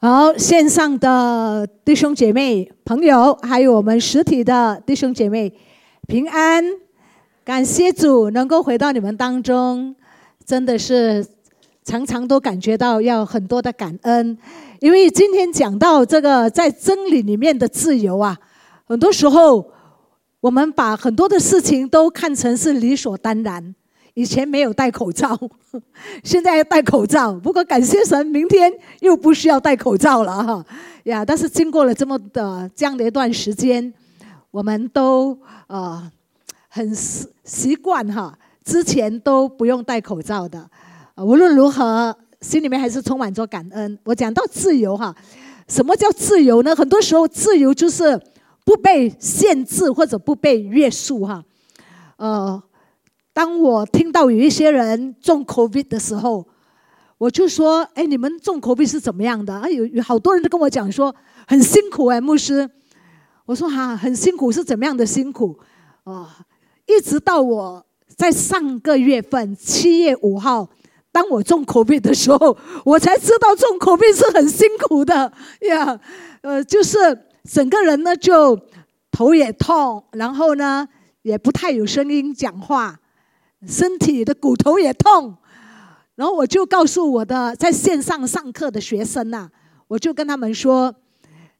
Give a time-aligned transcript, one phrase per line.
[0.00, 5.52] 好，线上的弟兄姐妹、朋友，还有我们实体的弟兄姐妹，
[6.06, 6.64] 平安！
[7.44, 9.96] 感谢主能够回到你们当中，
[10.46, 11.26] 真的是
[11.82, 14.38] 常常都感觉到要很多的感恩，
[14.78, 18.38] 因为今天讲到这个在真理里面的自由啊，
[18.84, 19.68] 很多时候
[20.38, 23.74] 我们把很多的事情都看成是理所当然。
[24.18, 25.38] 以前没有戴口罩，
[26.24, 27.32] 现在要戴口罩。
[27.34, 30.66] 不过感谢神，明天又不需要戴口罩了哈
[31.04, 31.24] 呀！
[31.24, 33.94] 但是经过了这么的这样的一段时间，
[34.50, 36.10] 我们都呃
[36.68, 40.68] 很习习惯哈，之前都不用戴口罩的。
[41.18, 43.96] 无论如何，心里面还是充满着感恩。
[44.02, 45.14] 我讲到自由哈，
[45.68, 46.74] 什么叫自由呢？
[46.74, 48.20] 很多时候，自由就是
[48.64, 51.44] 不被限制或者不被约束哈，
[52.16, 52.60] 呃。
[53.38, 56.44] 当我听到有一些人中 COVID 的时候，
[57.18, 61.14] 我就说：“哎，你们中 COVID 是怎么样的？”啊，有有好多人都跟我讲说
[61.46, 62.68] 很辛苦哎，牧师。
[63.46, 65.56] 我说：“哈，很辛苦是怎么样的辛苦？”
[66.02, 66.38] 啊，
[66.88, 70.68] 一直到我在上个月份七月五号，
[71.12, 76.00] 当我中 COVID 的时候，我才知道中 COVID 是很辛苦的呀。
[76.40, 76.98] 呃，就是
[77.48, 78.58] 整个人呢就
[79.12, 80.88] 头也痛，然后呢
[81.22, 82.98] 也不太有声音讲话。
[83.66, 85.36] 身体的骨头也痛，
[86.14, 89.48] 然后我就告诉我的在线上上课的学生呐，
[89.88, 90.94] 我就跟他们说，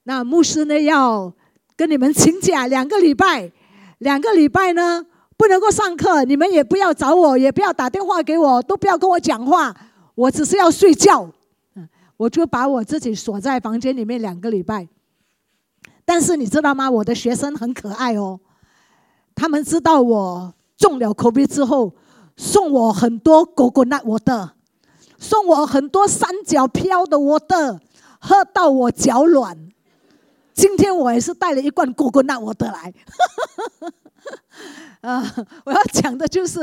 [0.05, 1.33] 那牧师呢要
[1.77, 3.51] 跟你们请假两个礼拜，
[3.99, 5.05] 两个礼拜呢
[5.37, 9.75] 不能够上课，你们也不要找我，也不要打电话给我，都不要跟我讲话，
[10.15, 11.29] 我只是要睡觉。
[11.75, 14.89] 嗯，我就把我自己锁在房间里面两个礼拜。
[16.05, 16.89] 但是你知道吗？
[16.91, 18.39] 我的学生很可爱哦，
[19.35, 20.55] 他们知道我。
[20.79, 21.93] 中了口鼻之后，
[22.37, 24.53] 送我很多果果那我的，
[25.19, 27.81] 送我很多三角飘的我的，
[28.21, 29.69] 喝到我脚软。
[30.55, 32.95] 今天我也是带了一罐果果那我的来。
[35.01, 35.23] 啊，
[35.67, 36.61] 我要讲的就是，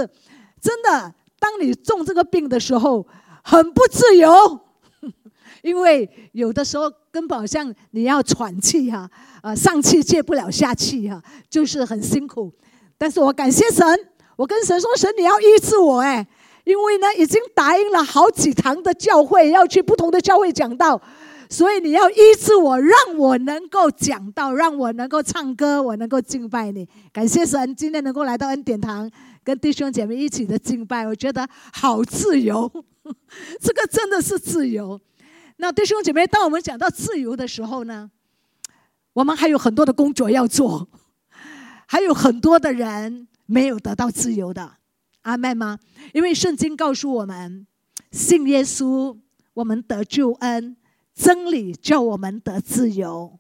[0.62, 3.06] 真的，当你中这个病的时候，
[3.44, 4.60] 很不自由，
[5.62, 9.10] 因为有的时候根本好像你要喘气哈，
[9.42, 12.52] 啊，上气接不了下气哈，就是很辛苦。
[12.98, 13.86] 但是我感谢神，
[14.38, 16.26] 我跟神说：“神，你要医治我哎，
[16.64, 21.02] 因为呢，已经答应了好几堂的教会要去不同的教会讲道，
[21.50, 26.88] 所以你要医治我，让我能够讲道，让我能够唱歌，我能够敬拜你。
[27.12, 29.12] 感谢神，今天能够来到恩典堂，
[29.44, 32.72] 跟弟兄姐妹一起的敬拜，我觉得好自由，
[33.60, 35.00] 这个真的是自由。
[35.58, 38.10] 那弟兄姐妹，当我们讲到自由的时候呢，
[39.14, 40.88] 我们还有很多的工作要做。”
[41.88, 44.78] 还有很多的人没有得到自由的，
[45.22, 45.80] 阿妹吗？
[46.14, 47.66] 因为圣经告诉我们，
[48.12, 49.18] 信耶稣，
[49.54, 50.76] 我们得救恩，
[51.14, 53.40] 真理叫我们得自由。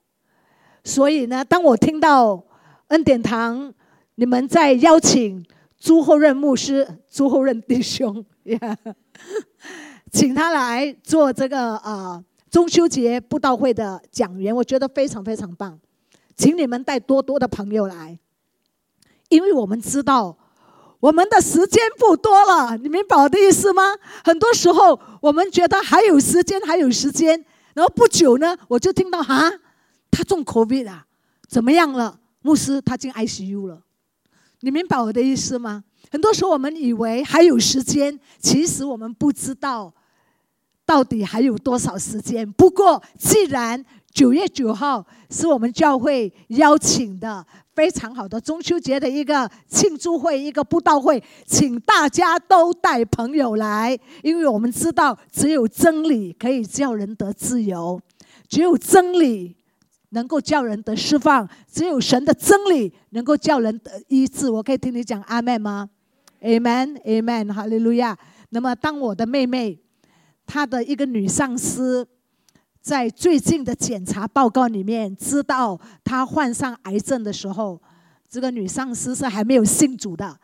[0.83, 2.45] 所以呢，当我听到
[2.87, 3.73] 恩典堂
[4.15, 5.43] 你们在邀请
[5.79, 8.23] 朱厚任牧师、朱厚任弟兄，
[10.11, 15.79] 请他来做这个呃中秋节布道会的讲员，我觉得非常非常棒，
[16.35, 18.19] 请你们带多多的朋友来。
[19.35, 20.37] 因为我们知道，
[21.01, 23.83] 我们的时间不多了，你明白我的意思吗？
[24.23, 29.51] 很多时候我们觉得还有时间，还有时间，然后不久呢，我就听到哈，
[30.09, 31.05] 他中 COVID 啊，
[31.49, 32.19] 怎么样了？
[32.41, 33.81] 牧师他进 ICU 了，
[34.61, 35.83] 你明白我的意思吗？
[36.11, 39.93] 很多时候我们以为还有时间，其实我们不知道
[40.85, 42.49] 到底还有多少时间。
[42.53, 43.83] 不过既然
[44.15, 47.45] 九月九号是我们教会邀请的。
[47.75, 57.99] 非常好的中秋节的一个庆祝会，一个布道会，请大家都带朋友来，因为我们知道，只有真理可以叫人得自由，
[58.47, 59.57] 只有真理
[60.11, 64.49] 能够叫人得释放，只有神的真理能够叫人得医治。
[64.49, 65.89] 我可以听你讲阿门吗
[66.41, 68.17] ？Amen，Amen，哈利路亚。
[68.51, 69.77] 那么，当我的妹妹，
[70.45, 72.07] 她的一个女上司。
[72.85, 77.81] 在最近的检查报告里面，知道他患上癌症的时候，
[78.29, 80.37] 这个女上司是还没有信主的。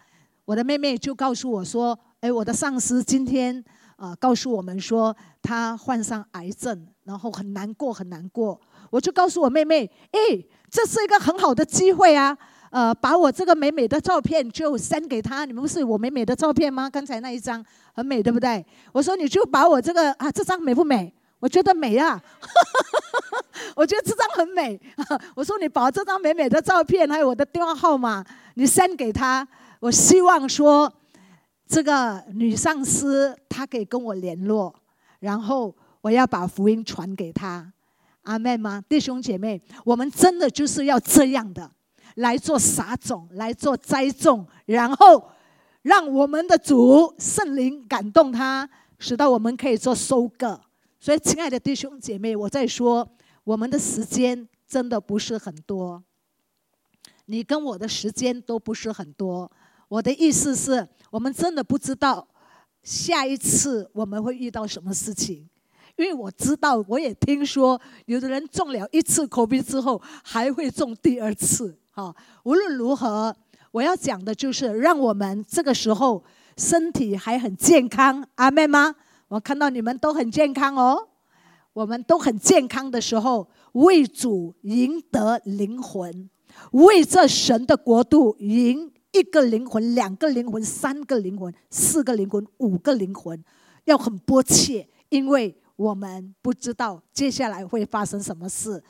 [0.45, 3.63] 我的妹妹就告诉我说：“哎，我的上司今天
[3.95, 8.59] 啊，告诉我们说他患上癌症，然后很难过，很难过。”
[8.89, 12.35] 我就告诉我妹妹：“哎，这是一个很好的机会啊！
[12.71, 15.45] 呃，把我这个美美的照片就删给他。
[15.45, 16.89] 你们不是我美美的照片吗？
[16.89, 17.63] 刚才那一张
[17.93, 18.65] 很美，对不对？
[18.93, 22.21] 我说你就把我这个啊，这张美不美？”我觉得美啊，
[23.75, 24.79] 我觉得这张很美。
[25.35, 28.23] 我说你把这张美美的照片，还有我的电话号码，
[28.53, 29.45] 你 send 给他。
[29.79, 30.93] 我希望说，
[31.67, 34.73] 这个女上司她可以跟我联络，
[35.19, 37.73] 然后我要把福音传给她。
[38.21, 38.83] 阿妹吗？
[38.87, 41.71] 弟兄姐妹，我们真的就是要这样的
[42.17, 45.31] 来做撒种，来做栽种，然后
[45.81, 50.61] 让我们的主圣灵感动他，使到我们可以做收割。
[51.03, 53.09] 所以，亲爱的弟兄姐妹，我在说，
[53.43, 56.03] 我们的时间真的不是很多，
[57.25, 59.51] 你跟我的时间都不是很多。
[59.87, 62.27] 我的意思是，我们真的不知道
[62.83, 65.49] 下一次我们会遇到什么事情。
[65.95, 71.79] 因为我知道，我也听说，有的人中了一次 COVID 之后，还会中第二次。
[71.89, 73.35] 哈，无论如何，
[73.71, 76.23] 我要讲的就是，让我们这个时候
[76.57, 78.23] 身体还很健康。
[78.35, 78.95] 阿妹吗？
[79.31, 81.07] 我看到你们都很健康哦。
[81.73, 86.29] 我们都很健康的时候，为主赢得灵魂，
[86.71, 93.41] 为这神的国度赢一个灵魂、两个灵魂、三个灵魂、四个灵魂、五个灵魂，
[93.85, 95.57] 要很迫切，因为。
[95.77, 98.83] 我们不知道接下来会发生什么事，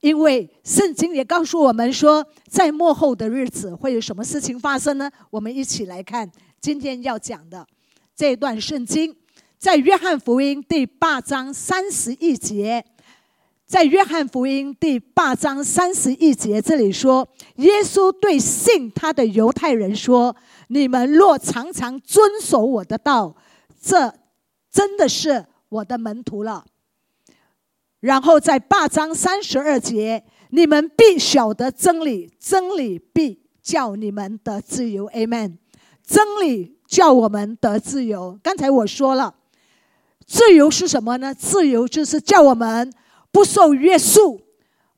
[0.00, 5.08] 因为圣经也告诉我们说，在末后的日子会有什么事情发生呢？
[5.30, 6.28] 我们一起来看
[6.60, 7.64] 今天要讲的
[8.16, 9.14] 这段圣经，
[9.58, 12.84] 在约翰福音第八章三十一节，
[13.66, 20.36] 在约翰福音第八章三十一节这里说，耶稣对信他的犹太人说
[20.68, 23.36] ：“你们若常常遵守我的道，
[23.80, 24.14] 这
[24.70, 26.64] 真的是。”我的门徒了，
[27.98, 35.08] 然后在八章三十二节，你们必晓得真理，真理必叫你们得自由。
[35.10, 35.56] Amen。
[36.04, 38.38] 真理叫我们得自由。
[38.44, 39.34] 刚才我说了，
[40.26, 41.34] 自由是什么呢？
[41.34, 42.92] 自由就是叫我们
[43.30, 44.40] 不受约束，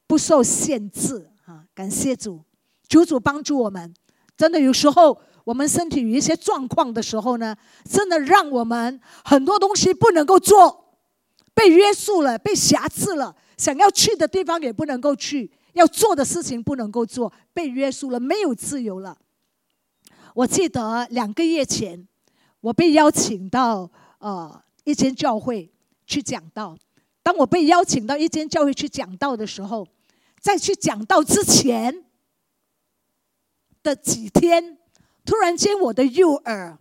[0.07, 1.31] 不受限制。
[1.45, 2.43] 啊，感谢主，
[2.89, 3.95] 主主帮助我们。
[4.37, 5.21] 真的有时候。
[5.45, 10.93] 我们身体有一些状况的时候呢，真的让我们很多东西不能够做，
[11.55, 19.17] 被约束了，被辖制了，想要去的地方也不能够去，要做的事情不能够做，被约束了，没有自由了。
[20.35, 22.07] 我记得两个月前，
[22.61, 25.71] 我被邀请到呃一间教会
[26.07, 26.75] 去讲道。
[27.23, 29.87] 当我被邀请到一间教会去讲道的时候，
[30.41, 32.07] 在去讲道之前
[33.83, 34.79] 的几天。
[35.27, 36.79] 突然间，我的右耳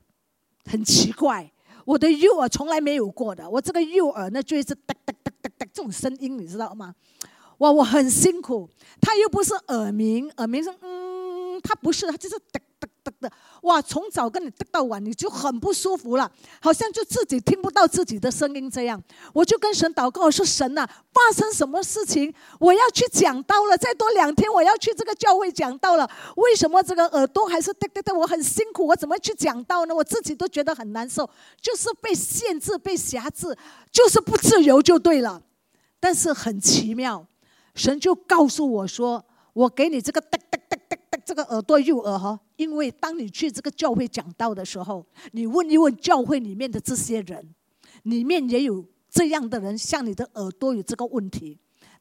[0.63, 1.51] 很奇怪，
[1.83, 3.49] 我的右耳从来没有过的。
[3.49, 6.95] 我这个右耳呢，就一直哒哒哒哒哒这种声音，你知道吗？
[7.57, 8.69] 哇，我很辛苦。
[9.01, 12.61] 它又不是耳鸣，耳鸣声，嗯，它不是，它就是哒。
[13.19, 13.31] 的
[13.63, 16.31] 哇，从早跟你到晚，你就很不舒服了，
[16.61, 19.01] 好像就自己听不到自己的声音这样。
[19.33, 22.33] 我就跟神祷告，我说神呐，发生什么事情？
[22.59, 26.09] 我要去讲道了，再多两天我要去这个教会讲道了。
[26.35, 28.13] 为什么这个耳朵还是哒哒哒？
[28.13, 29.95] 我很辛苦，我怎么去讲道呢？
[29.95, 31.29] 我自己都觉得很难受，
[31.61, 33.57] 就是被限制、被辖制，
[33.91, 35.41] 就是不自由就对了。
[35.99, 37.25] 但是很奇妙，
[37.73, 40.66] 神就告诉我说，我给你这个哒哒哒哒哒
[41.25, 42.39] 这个耳朵右耳哈。
[42.55, 47.53] 因为当你去这个教会讲道的时候，你问一问教会里面的这些人，
[48.03, 51.59] 里面也有这样的人，像你的耳朵有这个问题。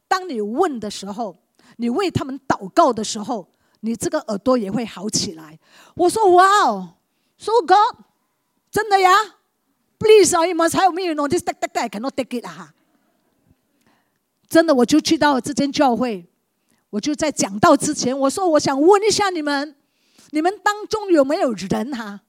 [0.09, 1.37] 当你问的时候，
[1.77, 3.49] 你为他们祷告的时候，
[3.81, 5.59] 你这个耳朵也会好起来。
[5.95, 6.95] 我说：“哇哦
[7.37, 8.05] ，so God，
[8.71, 9.11] 真的呀
[9.99, 12.73] ？Please，你们才有没有弄 this that that that cannot take it 啊？
[14.49, 16.25] 真的，我就去到这间教会，
[16.91, 19.75] 我就在讲道之前，我说我想问一下你们。”
[20.33, 22.21] 你们当中有没有人哈？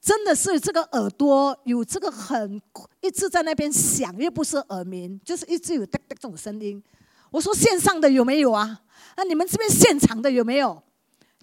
[0.00, 2.60] 真的是这个耳朵有这个很
[3.02, 6.82] 一直在那边响，又不是耳鸣，就是一直有哒哒这种声音。
[7.30, 8.80] 我说线上的有没有啊？
[9.18, 10.82] 那你们这边现场的有没有？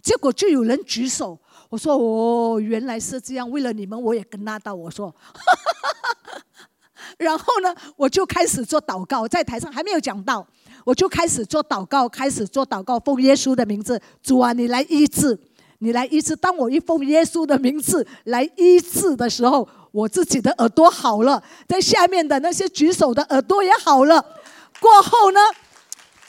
[0.01, 1.39] 结果就有人举手。
[1.69, 3.49] 我说哦，原来是这样。
[3.49, 4.73] 为了你们，我也跟拉到。
[4.73, 5.15] 我说，
[7.19, 10.45] 然后呢，我就开始做祷告，在台上还没有讲到，
[10.85, 15.37] 我就开始做祷告，开始做祷告，奉耶稣的名字，主啊，你来医治。
[15.79, 24.25] 你来医治，当我一奉耶稣的名字来医治的时候，我自己的耳朵好了，在下面的那些举手的耳朵也好了。
[24.79, 25.39] 过后呢，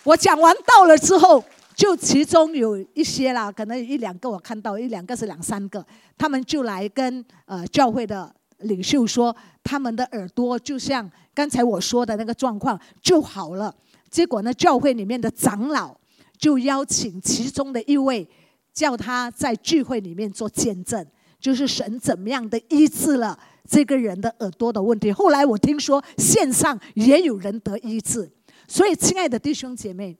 [0.03, 1.43] 我讲完道了之后，
[1.77, 5.87] 就其中有一些啦，可能一两个我看到，一两个是两三个，
[6.19, 13.73] 他们就来跟呃教会的领袖说，他们的耳朵就像刚才我说的那个状况就好了。
[14.17, 15.95] 结果呢，教会里面的长老
[16.39, 18.27] 就邀请其中的一位。
[18.73, 21.03] 叫他在聚会里面做见证，
[21.41, 25.11] 就是神怎么样的医治了这个人的耳朵的问题。
[25.11, 28.31] 后来我听说线上也有人得医治，
[28.69, 30.15] 所以亲爱的弟兄姐妹，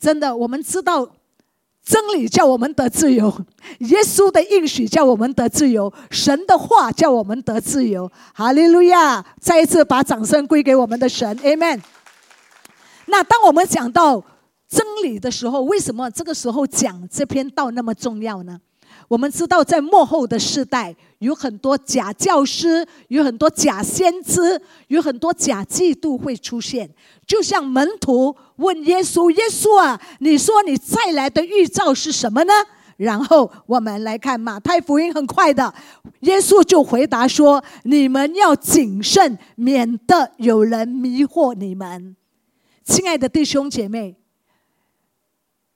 [0.00, 1.06] 真的我们知道
[1.84, 3.30] 真理叫我们得自由，
[3.80, 8.10] 耶稣的应许叫我们得自由，神的话叫我们得自由。
[8.32, 9.22] 哈利路亚！
[9.38, 11.82] 再一次把掌声归给我们的神，Amen。
[13.14, 14.20] 那当我们讲到
[14.68, 18.60] 真理的时候，为什么这个时候讲这篇道那么重要呢？
[19.06, 26.90] 我们知道，在幕后的世代，有很多假教师，有很多假先知，有很多假嫉妒会出现。
[27.24, 32.52] 就像门徒问耶稣：“耶稣啊，你说你再来的预兆是什么呢？”
[32.98, 35.72] 然后我们来看马太福音，很快的，
[36.22, 42.16] 耶稣就回答说：“你们要谨慎，免得有人迷惑你们。”
[42.84, 44.16] 亲爱的弟兄姐妹。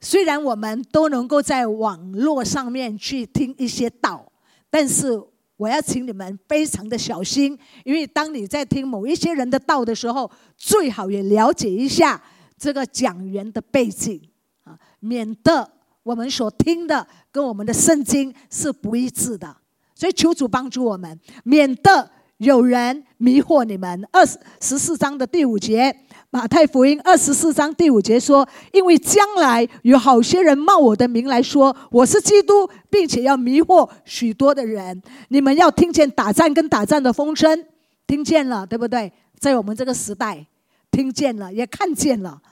[0.00, 4.30] 虽然我们都能够在网络上面去听一些道，
[4.70, 5.20] 但是
[5.56, 12.22] 我要请你们非常的小心，因为当你在听某一些人的道的时候，最好也了解一下
[12.56, 14.22] 这个讲员的背景
[14.62, 15.68] 啊，免得
[16.04, 19.56] 我们所听的跟我们的圣经是不一致的。
[19.96, 24.08] 所以求主帮助我们，免得有人迷惑你们。
[24.12, 26.04] 二十十四章的第五节。
[26.30, 35.02] 马太福音二十四章第五节说：“因为将来有好些人冒我的名来说我是基督，并且要迷惑许多的人。
[35.28, 37.64] 你们要听见打战跟打战的风声，
[38.06, 39.10] 听见了，对不对？
[39.38, 40.46] 在我们这个时代，
[40.90, 42.42] 听见了，也看见了，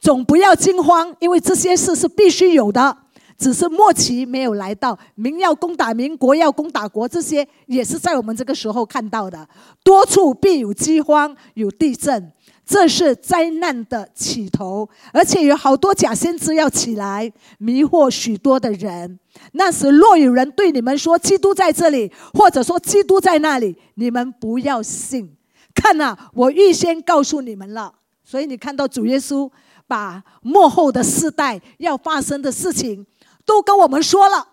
[0.00, 2.96] 总不要惊慌，因为这些事是必须有的，
[3.38, 4.98] 只是末期没有来到。
[5.14, 9.48] 民要攻打民，国要攻打国，这些也是在我们这个时候看到的。
[9.84, 12.32] 多处必有饥荒，有地震。”
[12.64, 19.18] 这是灾难的起头，而且有好多假先知要起来迷惑许多的人。
[19.52, 25.36] 那时若有人对你们说基督在这里，或者说基督在那里，你们不要信。
[25.74, 27.94] 看呐，我预先告诉你们了。
[28.24, 29.50] 所以你看到主耶稣
[29.86, 33.04] 把幕后的世代要发生的事情
[33.44, 34.46] 都跟我们说了，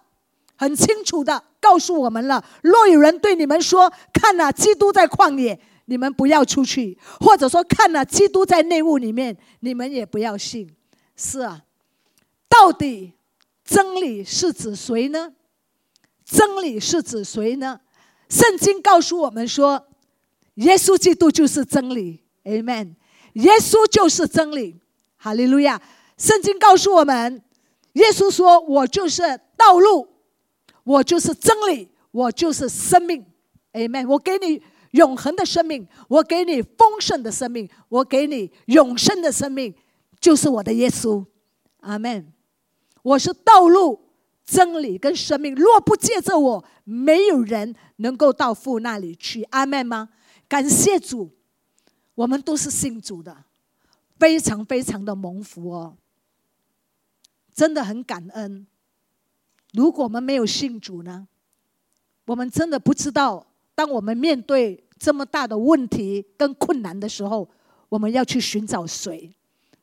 [0.58, 2.44] 很清楚的告诉我们了。
[2.63, 5.60] 若有人对你们说，看呐，基督在旷野。
[5.89, 10.69] 你们不要出去，或者说看了基督在内屋里面，你们也不要信。
[11.15, 11.63] 是啊，
[12.48, 13.13] 到底
[13.65, 15.34] 真理是指谁呢？
[16.24, 17.81] 真理是指谁呢？
[18.29, 19.88] 圣经告诉我们说，
[20.55, 22.22] 耶稣基督就是真理。
[22.43, 22.93] Amen。
[23.34, 24.79] 耶稣就是真理。
[25.17, 25.81] 哈利路亚。
[26.17, 27.41] 圣经告诉我们，
[27.93, 29.24] 耶稣说：“我就是
[29.58, 30.08] 道路，
[30.84, 33.25] 我就是真理，我就是生命。
[33.74, 34.08] ”Amen。
[34.08, 34.62] 我给你。
[34.91, 39.74] 永恒的生命，我给你丰盛的生命，我给你永生的生命，
[40.19, 41.25] 就是我的耶稣，
[41.81, 42.34] 阿门。
[43.01, 44.00] 我是道路、
[44.43, 50.10] 真理跟生命，若不借着我，没有人能够到父那里去，阿门吗？
[50.48, 51.31] 感谢主，
[52.15, 53.46] 我们都是信主的，
[54.17, 55.98] 非常非常的蒙福哦，
[57.53, 58.65] 真的很感恩。
[59.74, 61.27] 如果我们没有信主呢，
[62.25, 63.46] 我们真的不知道。
[63.79, 67.48] 当我们面对这么大的问题跟困难的时候，
[67.88, 69.33] 我们要去寻找谁？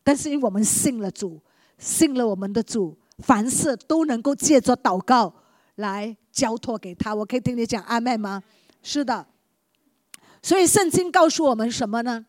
[0.05, 1.41] 但是因为我们信了主，
[1.79, 5.33] 信了我们的主，凡事都能够借着祷告
[5.77, 7.15] 来交托给他。
[7.15, 8.43] 我可以听你讲阿妹吗？
[8.83, 9.27] 是的。
[10.43, 12.27] 所以圣经告诉我们什么呢？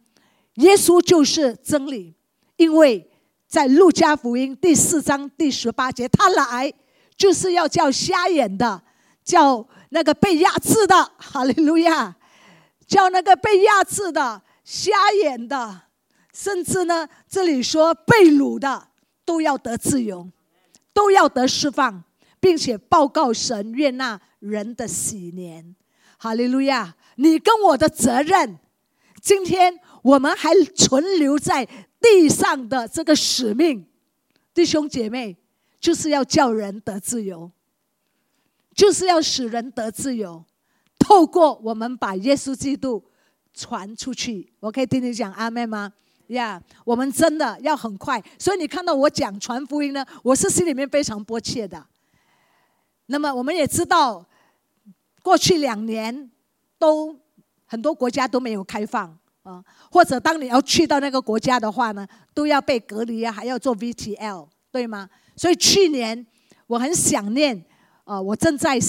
[0.53, 2.15] 耶稣就是真理，
[2.55, 3.11] 因为
[3.45, 6.73] 在路加福音第四章第十八节，他来
[7.17, 8.81] 就是要叫瞎眼的，
[9.21, 9.67] 叫。
[9.89, 12.15] 那个被压制的， 哈利路亚！
[12.85, 14.91] 叫那个被压制的、瞎
[15.23, 15.81] 眼的，
[16.33, 18.87] 甚至呢，这里说被掳的，
[19.25, 20.29] 都要得自由，
[20.93, 22.03] 都要得释放，
[22.39, 25.75] 并且报告神悦纳人的喜年，
[26.17, 26.95] 哈利路亚！
[27.17, 28.57] 你跟我的责任，
[29.21, 31.67] 今天我们还存留在
[31.99, 33.85] 地上的这个使命，
[34.53, 35.35] 弟兄姐妹，
[35.79, 37.51] 就是要叫人得自由。
[38.77, 40.45] 就是要使人得自由，
[40.99, 43.03] 透过我们把耶稣基督
[43.51, 44.53] 传出去。
[44.59, 45.91] 我可以听你讲阿妹吗？
[46.27, 48.23] 呀，我们真的要很快。
[48.37, 51.83] 所以你看到我讲传福音呢，我是心里面非常迫切的。
[53.07, 54.23] 那么我们也知道，
[55.23, 56.29] 过去两年
[56.77, 57.19] 都
[57.65, 65.09] 很多国家都没有开放啊，或者当你要去到那个国家的话呢，都要被隔离啊，还要做 VTL，对吗？
[65.35, 66.27] 所以去年
[66.67, 67.65] 我很想念。
[68.07, 68.79] 啊，我正在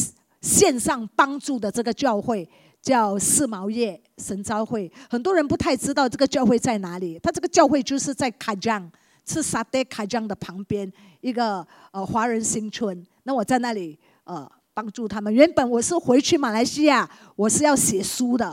[0.40, 2.48] 线上帮助的这个教会
[2.80, 7.18] 叫四毛叶神召会，很多人不太知道这个教会在哪里。
[7.20, 8.88] 他这个教会就是在卡江，
[9.26, 13.04] 是沙德卡江的旁边一个呃华人新村。
[13.25, 15.34] 那我在那里呃帮助他们。
[15.34, 18.46] 原本我是回去马来西亚，我是要写书的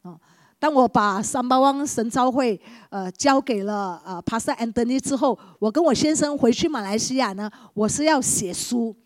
[0.00, 0.18] 啊。
[0.58, 2.58] 当我把三八汪神召会
[2.88, 8.96] 呃交给了呃帕萨安德尼之后，我跟我先生回去马来西亚呢，我是要写书。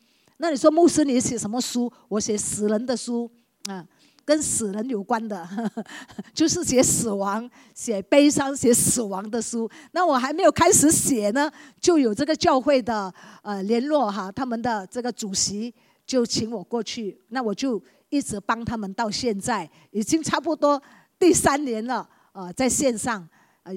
[0.43, 1.93] 那你说牧师，你写什么书？
[2.09, 3.31] 我写死人的书
[3.67, 3.87] 啊，
[4.25, 5.47] 跟死人有关的，
[6.33, 9.71] 就是写死亡、写悲伤、写死亡的书。
[9.93, 15.75] 那我还没有开始写呢，就有这个教会的呃联络哈，他们的这个主席
[16.07, 20.83] 就请我过去，那我就一直帮他们到现在，已经差不多
[21.19, 22.09] 第三年了。
[22.33, 23.29] 呃，在线上
[23.65, 23.75] 呃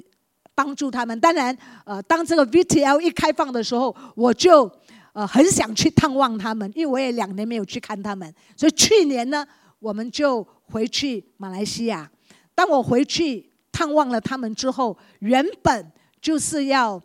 [0.56, 1.20] 帮助他们。
[1.20, 4.72] 当然，呃，当这个 VTL 一开放的时候，我就
[5.14, 9.48] 呃很想去探望他们，因为我也两年没有去看他们，所以去年呢。
[9.84, 10.42] 我们就
[10.72, 12.10] 回去马来西亚。
[12.56, 15.92] 当我回去探望了他们之后，原本
[16.22, 16.98] 就是要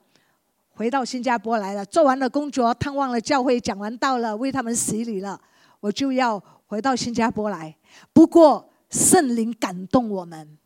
[0.69, 1.85] 回到新加坡来了。
[1.85, 5.41] 做完了工作，探望了教会，讲完道了，为他们洗礼了，
[5.81, 7.77] 我就要回到新加坡来。
[8.13, 10.57] 不过圣灵感动我们，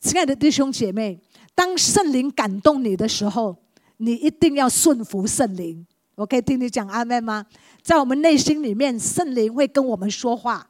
[0.00, 1.20] 亲爱的弟兄姐妹，
[1.54, 3.56] 当圣灵感动你的时候，
[3.98, 5.86] 你一定要顺服圣灵。
[6.18, 7.46] 我可以听你讲阿妹吗？
[7.80, 10.68] 在我们内心里面，圣灵会跟我们说话。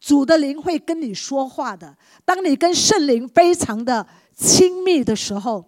[0.00, 1.94] 主的灵会跟你说话的。
[2.24, 5.62] 当你跟圣灵非常的亲密的时候，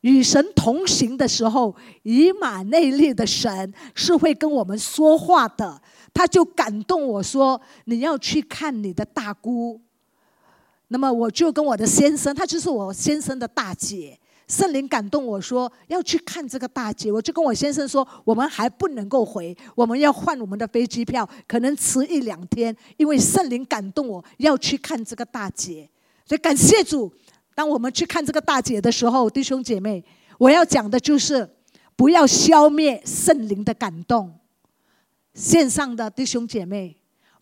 [0.00, 5.82] 与神同行的时候，以马内利的神是会跟我们说话的。
[6.14, 9.78] 他就感动我说：“你要去看你的大姑。”
[10.88, 14.18] 那么我就跟我的先生，他就是我先生的大姐。
[14.48, 25.88] 圣灵感动我说要去看这个大姐，我就跟我先生说，我们还不能够回，我们要换我们的飞机票，可能迟一两天，因为圣灵感动我要去看这个大姐。
[26.26, 27.12] 所以感谢主，
[27.54, 30.04] 当我们去看这个大姐的时候，弟兄姐妹，
[30.38, 31.48] 我要讲的就是
[31.96, 34.34] 不要消灭圣灵的感动。
[35.34, 36.96] 线上的弟兄姐妹，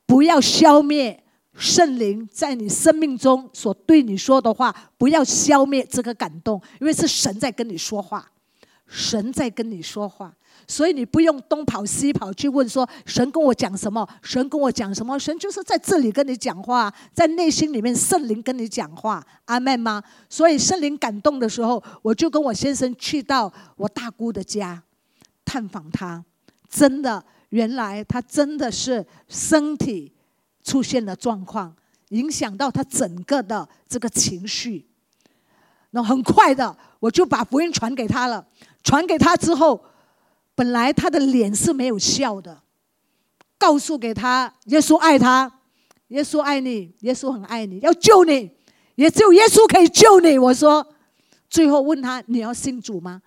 [0.07, 1.25] 不要消灭。
[1.61, 8.31] 圣灵在你生命中所对你说的话，不要消灭这个感动，因为是神在跟你说话，
[8.87, 10.35] 神在跟你说话，
[10.67, 20.03] 所以你不用东跑西跑去问说神跟我讲什么，神跟我讲什么，神就是在这里跟你讲话，在内心里面圣灵跟你讲话，阿妹吗？
[20.31, 24.83] 所以圣灵感动的时候，我就跟我先生去到我大姑的家
[25.45, 26.25] 探访他，
[26.71, 30.15] 真的，原来他真的是身体。
[30.63, 31.75] 出现了状况，
[32.11, 34.87] 影响到他整个的这个情绪。
[35.91, 38.47] 那很快的，我就把福音传给他了。
[38.83, 39.85] 传给他之后，
[40.55, 42.63] 本来他的脸是没有笑的，
[43.59, 45.61] 告诉给他，耶稣爱他，
[46.09, 48.51] 耶稣爱你，耶稣很爱你，要救你，
[48.95, 50.39] 也只有耶稣可以救你。
[50.39, 50.87] 我说，
[51.49, 53.21] 最后问他，你要信主吗？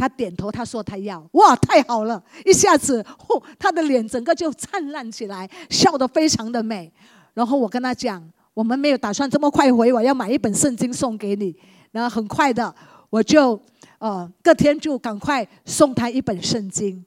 [0.00, 1.22] 他点头，他说他要。
[1.32, 2.24] 哇，太好了！
[2.46, 6.90] 一下子，嚯，他的脸整个就灿烂起来，笑得非常的美。
[7.34, 11.54] 然后我跟他讲，我们没有打算这么快回，我要买一本圣经送给你。
[11.92, 12.74] 然后很快的，
[13.10, 13.60] 我就
[13.98, 17.04] 呃，隔天就赶快送他一本圣经。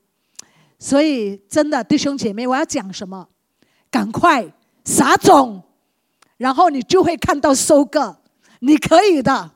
[0.78, 3.28] 所以，真的弟兄姐妹，我要讲什么？
[3.90, 4.46] 赶快
[4.86, 5.64] 撒种，
[6.38, 8.18] 然后你就会看到收割。
[8.60, 9.50] 你可以的。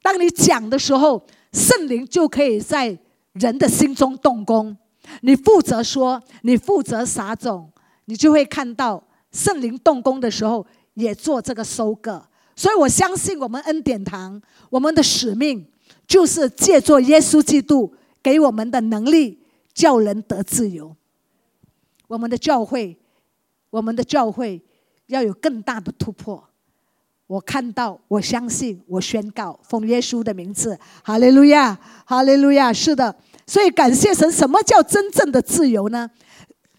[0.00, 1.20] 当你讲的时候。
[1.52, 2.98] 圣灵就可以在
[3.32, 4.76] 人的心中动工。
[5.22, 7.70] 你负责说，你负责撒种，
[8.04, 12.24] 你就会看到圣灵动工的时候，也做这个收割。
[12.54, 15.66] 所以我相信，我们恩典堂，我们的使命
[16.06, 19.38] 就是借助耶稣基督给我们的能力，
[19.72, 20.94] 叫人得自由。
[22.06, 22.98] 我们的教会，
[23.70, 24.60] 我们的教会
[25.06, 26.49] 要有更大的突破。
[27.30, 32.72] 我看到，我相信，我宣告，奉耶稣的名字，哈利路亚，哈利路亚。
[32.72, 33.14] 是的，
[33.46, 34.28] 所以感谢神。
[34.32, 36.10] 什么叫真正的自由呢？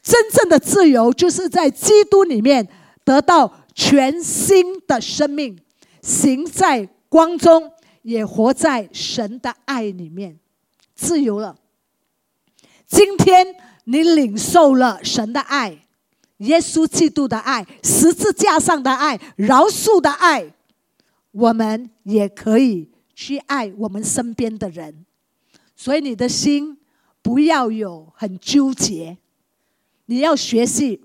[0.03, 2.67] 真正的自由就是在基督里面
[3.05, 5.57] 得到全新的生命，
[6.01, 10.37] 行在光中，也活在神的爱里面，
[10.93, 11.55] 自由了。
[12.85, 15.80] 今天你领受了神的爱。
[16.41, 20.53] 耶稣基督的爱，十字架上的爱，饶恕的爱，
[21.31, 25.05] 我们也可以去爱我们身边的人。
[25.75, 26.77] 所以你的心
[27.21, 29.17] 不要有很纠结，
[30.05, 31.01] 你要学习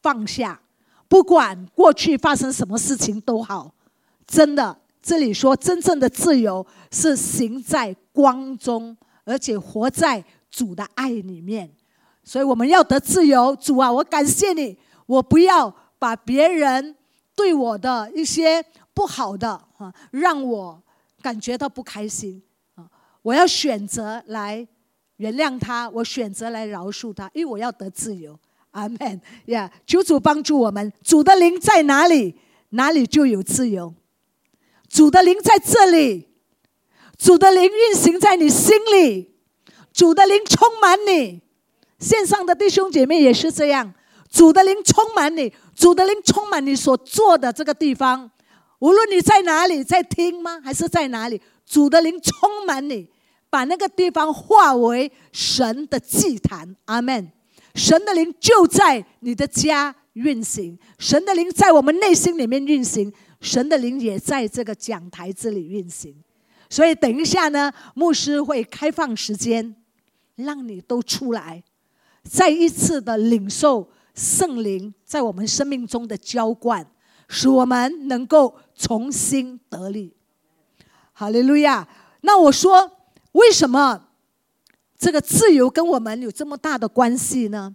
[0.00, 0.60] 放下，
[1.08, 3.74] 不管过去发生什么事情都好。
[4.26, 11.70] 真的，这里说真正的自由是行在光中，而且活在主的爱里面。
[12.28, 16.94] 所以我们要得自由，主啊，我感谢你，我不要把别人
[17.34, 18.62] 对我的一些
[18.92, 20.82] 不好的啊，让我
[21.22, 22.42] 感觉到不开心
[22.74, 22.84] 啊，
[23.22, 24.68] 我要选择来
[25.16, 28.38] 原谅他，我选择来饶恕他，因为我要得自由。
[28.72, 29.72] 阿门呀！
[29.86, 32.34] 求主帮助我们，主的灵在哪里，
[32.70, 33.94] 哪里就有自由。
[34.86, 36.28] 主的灵在这里，
[37.16, 39.34] 主的灵运行在你心里，
[39.94, 41.40] 主的灵充满你。
[41.98, 43.92] 线上的弟兄姐妹也是这样，
[44.30, 48.30] 主的灵充满你，主的灵充满你所做的这个地方，
[48.78, 53.08] 无论你在哪里，在听吗，还是在哪里，主的灵充满你，
[53.50, 56.76] 把那个地方化为神的祭坛。
[56.84, 57.32] 阿门。
[57.74, 66.12] 神的灵就在你的家运行，神的灵在我们内心里面运行，神的灵也在这个讲台这里运行。
[66.68, 69.76] 所以等一下呢，牧师会开放时间，
[70.34, 71.62] 让你都出来，
[72.28, 76.86] 再一次的领受圣灵在我们生命中的浇灌，
[77.28, 80.14] 使我们能够重新得力。
[81.12, 81.88] 哈利路亚！
[82.20, 82.92] 那我说，
[83.32, 84.04] 为什么？
[84.98, 87.74] 这个自由跟我们有这么大的关系呢？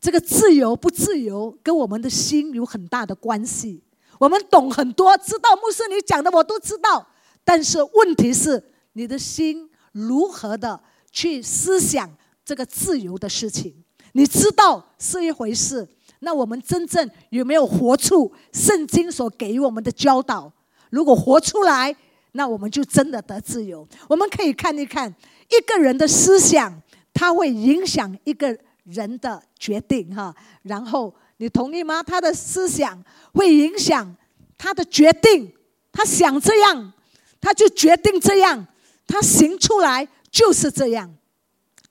[0.00, 3.82] 这个自由不自由跟我们的心有很大的关系。
[4.20, 7.06] 我们懂很多，知道牧师你讲的我都知道，
[7.44, 10.80] 但是问题是你的心如何的
[11.10, 12.08] 去思想
[12.44, 13.74] 这个自由的事情？
[14.12, 15.88] 你知道是一回事，
[16.20, 20.52] 那我们真正有没有活出圣经所给予我们的教导？
[20.90, 21.96] 如果活出来，
[22.32, 23.86] 那我们就真的得自由。
[24.08, 25.14] 我们可以看一看。
[25.50, 26.80] 一个人的思想，
[27.12, 30.34] 它会影响一个人的决定，哈。
[30.62, 32.02] 然后你同意吗？
[32.02, 33.04] 他的思想
[33.34, 34.16] 会影响
[34.56, 35.52] 他的决定，
[35.92, 36.92] 他想这样，
[37.40, 38.66] 他就决定这样，
[39.06, 41.14] 他行出来就是这样，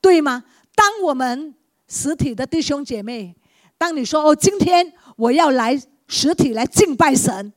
[0.03, 0.43] 对吗？
[0.75, 1.55] 当我们
[1.87, 3.33] 实体的弟兄姐妹，
[3.77, 7.53] 当你说哦，今天我要来实体来敬拜神，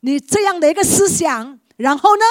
[0.00, 2.24] 你这样的一个思想，然后呢，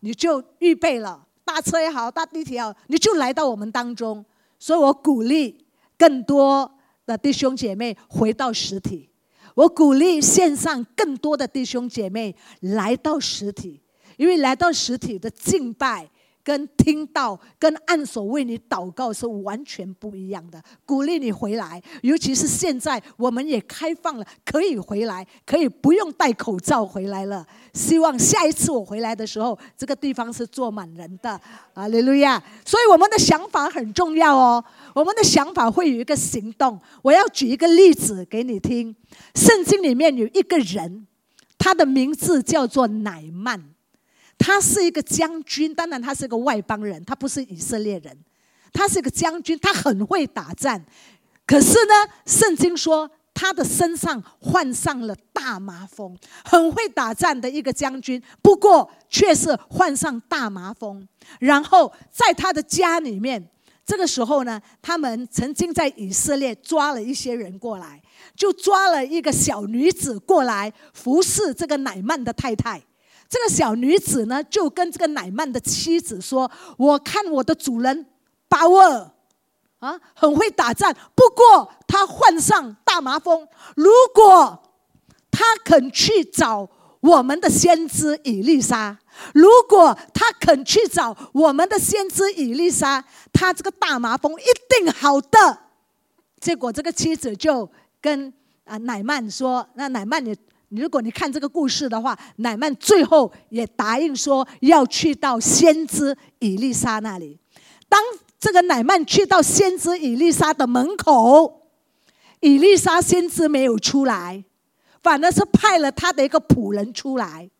[0.00, 1.26] 你就预备了。
[1.44, 4.24] 搭车也好，搭地铁也好，你就来到我们当中。
[4.60, 5.66] 所以我鼓励
[5.98, 6.72] 更多
[7.04, 9.10] 的弟兄姐妹回到实体，
[9.56, 13.80] 我鼓励线上更多的弟兄姐妹来到实体，
[14.16, 16.08] 因为来到实体的敬拜。
[16.44, 20.62] 跟听到、跟按手为你祷告是完全不一样的。
[20.84, 27.46] 鼓励你回来，尤其是现在，我们也开放了，可以回来，可以不用戴口罩回来了。
[27.74, 31.40] 希望下一次我回来的时候，这个地方是坐满人的。
[31.74, 32.42] 啊，利路亚！
[32.66, 34.62] 所以我们的想法很重要哦。
[34.94, 36.78] 我们的想法会有一个行动。
[37.02, 38.94] 我要举一个例子给你听。
[39.34, 41.06] 圣经里面有一个人，
[41.56, 43.71] 他的名字叫做乃曼。
[44.44, 48.18] 他是一个将军，当然他是个外邦人，他不是以色列人。
[48.72, 50.84] 他是个将军，他很会打战。
[51.46, 51.94] 可是呢，
[52.26, 61.06] 圣经说他的身上患上了大麻风，很会打战的一个将军，不过却是患上大麻风。
[61.38, 63.48] 然后在他的家里面，
[63.86, 68.02] 这个时候呢，他们曾经在以色列抓了一些人过来，
[68.34, 72.82] 就抓了一个小女子过来服侍这个乃曼的太太。
[73.32, 78.04] 这个小女子呢，就跟这个乃曼的妻子说：“我看我的主人
[78.46, 79.10] 巴尔
[79.78, 83.48] 啊，很会打仗，不过他患上大麻风。
[83.74, 84.62] 如果
[85.30, 86.68] 他肯去找
[87.00, 88.98] 我们的先知以丽莎，
[89.32, 95.58] 如果他肯去找我们的先知以丽莎，他这个大麻风一定好的。”
[96.38, 97.66] 结果这个妻子就
[97.98, 98.30] 跟
[98.64, 100.36] 啊乃曼说：“那乃曼也。”
[100.74, 107.38] 如果你看这个故事的话，乃曼最后也答应说要去到先知以丽莎那里。
[107.88, 108.00] 当
[108.40, 111.68] 这个乃曼去到先知以丽莎的门口，
[112.40, 114.44] 以丽莎先知没有出来，
[115.02, 117.50] 反而是派了他的一个仆人出来。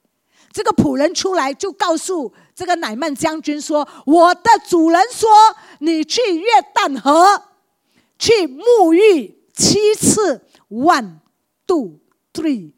[0.51, 5.29] 这个仆人出来就告诉这个乃曼将军说：“我的主人说，
[5.81, 7.42] 你去约旦河
[8.18, 11.20] 去沐浴七次，one
[11.66, 12.01] two
[12.33, 12.72] three。”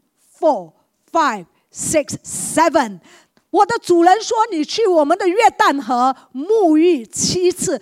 [0.45, 0.75] Four,
[1.11, 3.01] five, six, seven。
[3.49, 7.81] 我的主人说：“你去我们的约旦河沐浴七次，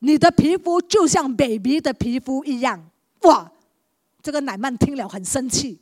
[0.00, 2.84] 你的皮肤就像 baby 的皮肤一样。”
[3.22, 3.50] 哇！
[4.22, 5.80] 这个乃曼听了很生气。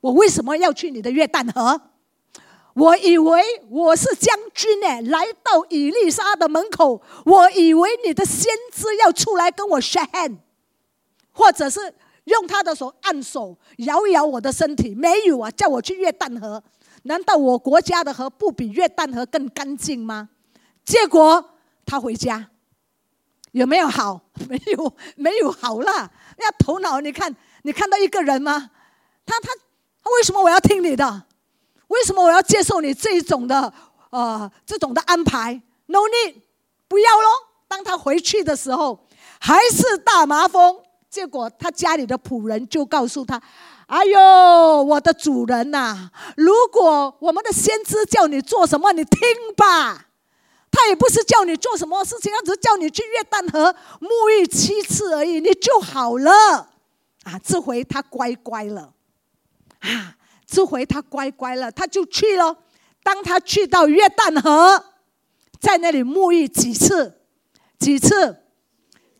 [0.00, 1.80] 我为什么要去你的约旦河？
[2.74, 10.36] 我以为我是将军呢，来到以丽莎的门口，我以为你的先知要出来跟我 shake hand，
[11.32, 11.92] 或者是。
[12.26, 15.50] 用他的手按手，摇一摇我的身体，没有啊！
[15.50, 16.62] 叫我去约旦河，
[17.04, 20.28] 难道我国家的河不比约旦河更干净吗？
[20.84, 21.52] 结果
[21.84, 22.50] 他回家，
[23.52, 24.20] 有没有好？
[24.48, 26.10] 没有，没有好了。
[26.38, 28.70] 那头脑，你看，你看到一个人吗？
[29.24, 29.48] 他他
[30.02, 31.26] 他为什么我要听你的？
[31.88, 33.72] 为什么我要接受你这一种的
[34.10, 36.42] 呃这种的安排？No need，
[36.88, 37.28] 不要喽。
[37.68, 39.06] 当他回去的时候，
[39.40, 40.80] 还是大麻风。
[41.08, 43.40] 结果他家里的仆人就告诉他
[43.86, 49.20] ：“哎呦，我的主人呐，如果我们的先知叫你做什么，你听
[49.56, 50.06] 吧。
[50.70, 56.30] 他也不是叫你做什么事情，他只是叫你去约旦河沐浴七次而已，你就好了。
[57.22, 58.92] 啊，这回他乖乖了，
[59.80, 60.16] 啊，
[60.46, 62.58] 这回他乖乖了，他就去了。
[63.02, 64.84] 当他去到约旦河，
[65.58, 67.20] 在那里沐浴几次？
[67.78, 68.42] 几次？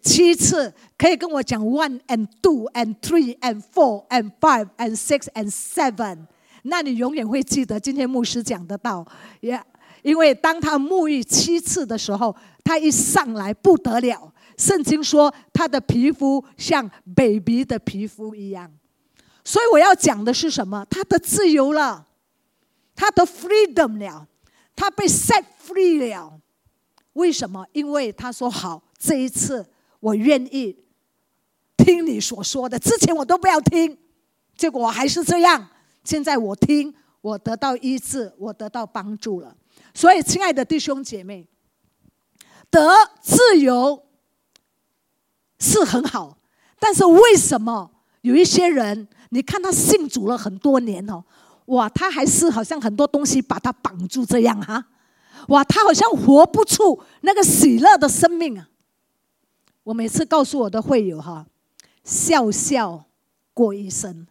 [0.06, 0.72] 七次。
[0.96, 6.26] 可以跟我讲 one and two and three and four and five and six and seven，
[6.62, 9.06] 那你永远会记得今天牧师讲的道，
[9.40, 9.62] 也
[10.02, 14.32] 因为当他沐浴七次的时候，他一上来不得了。
[14.56, 18.72] 圣经说他的皮肤像 baby 的皮肤一样，
[19.44, 20.86] 所以我要讲的是什么？
[20.88, 22.06] 他的自由了，
[22.94, 24.26] 他的 freedom 了，
[24.74, 26.40] 他被 set free 了。
[27.12, 27.66] 为什么？
[27.72, 29.66] 因为他说好，这一次
[30.06, 30.76] 我愿意
[31.76, 32.78] 听你所说的。
[32.78, 33.98] 之前我都不要听，
[34.56, 35.68] 结果我还是这样。
[36.04, 39.56] 现在我听，我得到医治，我得到帮助了。
[39.92, 41.48] 所以，亲爱的弟兄姐妹，
[42.70, 42.88] 得
[43.20, 44.04] 自由。
[45.58, 46.38] 是很好，
[46.78, 47.90] 但是为什么
[48.20, 51.24] 有一些人，你看他信主了很多年哦，
[51.64, 54.84] 哇，他还是好像很多东西把他绑住这样哈，
[55.48, 58.68] 哇，他好像活不出那个喜乐的生命啊。
[59.86, 61.46] 我每次告诉我的会友哈，
[62.02, 63.04] 笑笑
[63.54, 64.26] 过一生。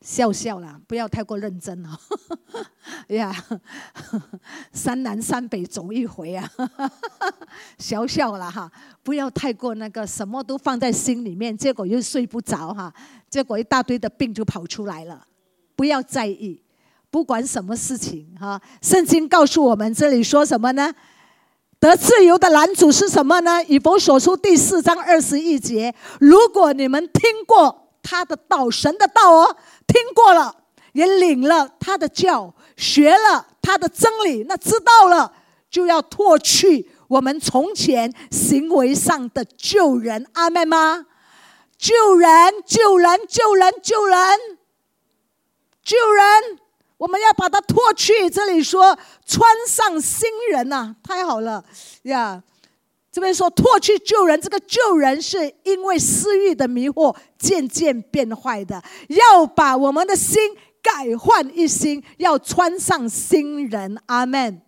[0.00, 1.90] 笑笑啦，不要太过认真哦。
[3.08, 3.30] 呀，
[4.72, 6.50] 山南山北走一回啊，
[7.76, 12.90] 笑笑了哈，不要太过那个什么都放在心里面，结果又睡不着哈，
[13.28, 15.26] 结果一大堆的病就跑出来了。
[15.76, 16.62] 不要在意，
[17.10, 18.58] 不管什么事情哈。
[18.80, 20.94] 圣经告诉我们，这里说什么呢？
[21.80, 23.62] 得自由的男主是什么呢？
[23.64, 29.56] 以佛所书第四章二十一节，如果你们听过他的道，神的道哦。
[29.86, 30.54] 听过了，
[30.92, 35.32] 也领了他的教，学了他的真理，那知道了
[35.70, 41.06] 就要脱去我们从前行为上的救人，阿妹吗？
[41.78, 44.38] 救人，救人，救人，救人，
[45.84, 46.58] 救人！
[46.98, 48.28] 我们要把它脱去。
[48.28, 51.64] 这里说穿上新人呐，太好了
[52.02, 52.42] 呀！
[53.10, 60.38] 这边说脱去救人，这个救人是因为私欲的迷惑渐渐变坏的，要把我们的心
[60.82, 63.98] 改换一新，要穿上新人。
[64.06, 64.60] 阿门。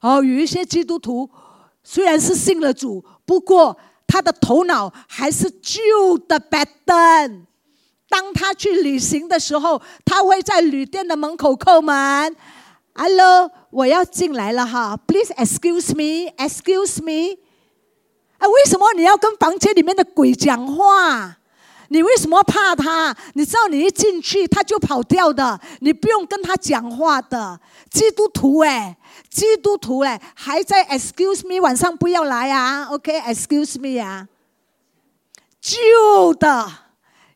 [0.00, 1.28] 哦，有一些基督徒
[1.82, 7.46] 虽然是信了主，不过他的头脑还是旧的板凳。
[8.08, 12.36] 当他去旅行的时候，他会在旅店的门口叩门
[12.94, 17.38] ：“Hello，我要进来了哈，Please excuse me，excuse me。”
[18.38, 21.36] 哎为什么你要跟房间里面的鬼讲话？
[21.88, 23.16] 你为什么怕他？
[23.34, 27.60] 你知道你一进去他就跑掉的，你不用跟他讲话的。
[27.90, 28.96] 基督徒哎，
[29.30, 34.28] 基督徒哎，还在 excuse me，晚上不要来啊？OK，excuse me 啊。
[35.60, 36.70] 旧的、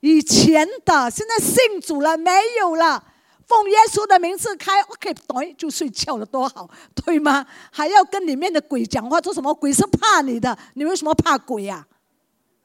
[0.00, 2.30] 以前的，现在信主了没
[2.60, 3.04] 有了？
[3.46, 7.46] 奉耶稣的名字开，OK，对，就睡觉了，多好，对吗？
[7.72, 9.54] 还要跟里面的鬼讲话，做什么？
[9.54, 11.88] 鬼是怕你的，你为什么怕鬼呀？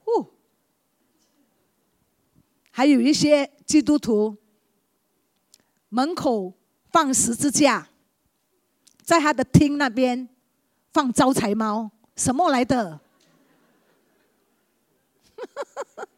[0.04, 0.28] 哦，
[2.70, 4.36] 还有一些基督徒
[5.88, 6.54] 门口
[6.92, 7.88] 放十字架，
[9.02, 10.28] 在他的厅那边
[10.92, 13.00] 放招财猫，什么来的？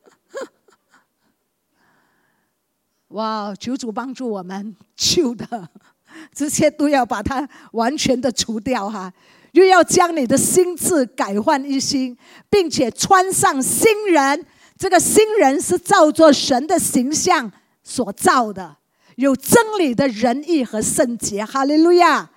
[3.15, 3.55] 哇！
[3.57, 5.69] 求主帮助我们，旧的
[6.35, 9.11] 这些都要把它完全的除掉哈，
[9.53, 12.17] 又要将你的心智改换一新，
[12.49, 14.45] 并且穿上新人。
[14.77, 17.49] 这个新人是照着神的形象
[17.81, 18.75] 所造的，
[19.15, 21.45] 有真理的仁义和圣洁。
[21.45, 22.31] 哈利路亚，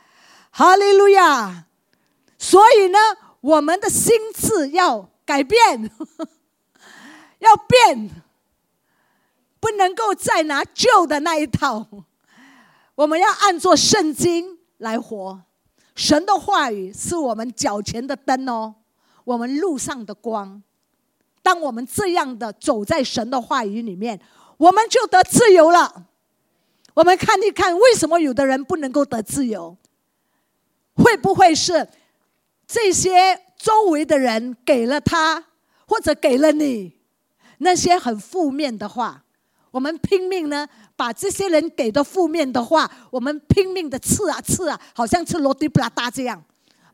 [0.51, 1.65] 哈利路亚。
[2.39, 2.99] 所以呢，
[3.41, 5.91] 我们的心智要改变，
[7.41, 8.28] 要变。
[9.61, 11.87] 不能够再拿旧的那一套，
[12.95, 15.43] 我们要按做圣经来活。
[15.95, 18.75] 神的话语是我们脚前的灯哦，
[19.25, 20.63] 我们路上的光。
[21.43, 24.21] 当我们这样的走在神的话语里面，
[24.59, 26.07] 我们就得自由了。
[26.95, 29.77] 我们看一看，为什么有的人不能够得自由？
[30.95, 31.89] 会不会是
[32.67, 35.45] 这些周围的人给了他，
[35.87, 36.99] 或者给了你
[37.59, 39.25] 那些很负面的话？
[39.71, 46.43] 我们拼命呢，把这些人给的负面的话，我们拼命的刺啊刺啊，好像吃罗迪布拉达这样，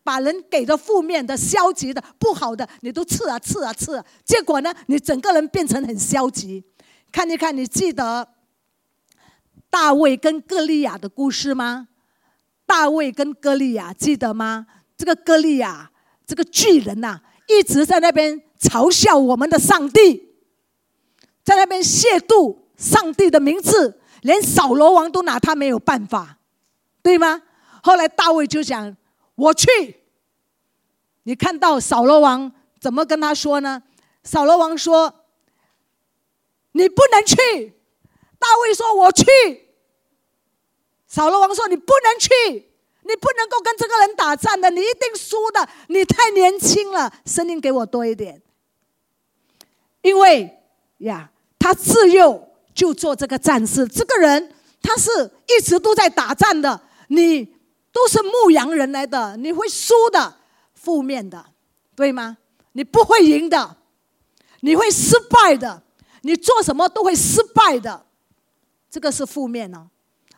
[0.03, 6.65] 把人给的负面的、消极的、不好的，你都刺啊刺啊刺，结果呢，你整个人变成很消极。
[7.13, 8.29] 看一看，你记得
[9.71, 11.89] 大卫跟歌利亚的故事吗？
[12.67, 14.67] 大卫跟歌利亚记得吗？
[14.97, 15.91] 这个歌利亚
[16.27, 20.35] 这个巨人呐，一直在那边嘲笑我们的上帝。
[21.45, 26.37] 在那边亵渎上帝的名字，连扫罗王都拿他没有办法，
[27.03, 27.43] 对吗？
[27.83, 28.95] 后来大卫就想
[29.35, 30.03] ：“我去。”
[31.25, 33.83] 你看到扫罗王怎么跟他说呢？
[34.23, 35.25] 扫罗王说
[36.73, 37.37] ：“你不能去。”
[38.39, 39.25] 大卫说：“我去。”
[41.09, 42.29] 扫罗王说：“你不能去，
[43.05, 45.67] 你不能够跟这个人打仗的，你一定输的。
[45.89, 48.43] 你太年轻了，声音给我多一点。
[50.03, 50.63] 因为
[50.99, 56.81] 呀，他自幼就做这个战士，这个人他是一直都在打仗的。
[57.09, 57.45] 你
[57.93, 60.39] 都是牧羊人来的，你会输的。”
[60.75, 61.43] 负面的，
[61.97, 62.37] 对吗？
[62.73, 63.79] 你不会赢的，
[64.61, 65.83] 你会失败的，
[66.21, 68.05] 你做什么都会失败的，
[68.91, 69.89] 这个是负面哦，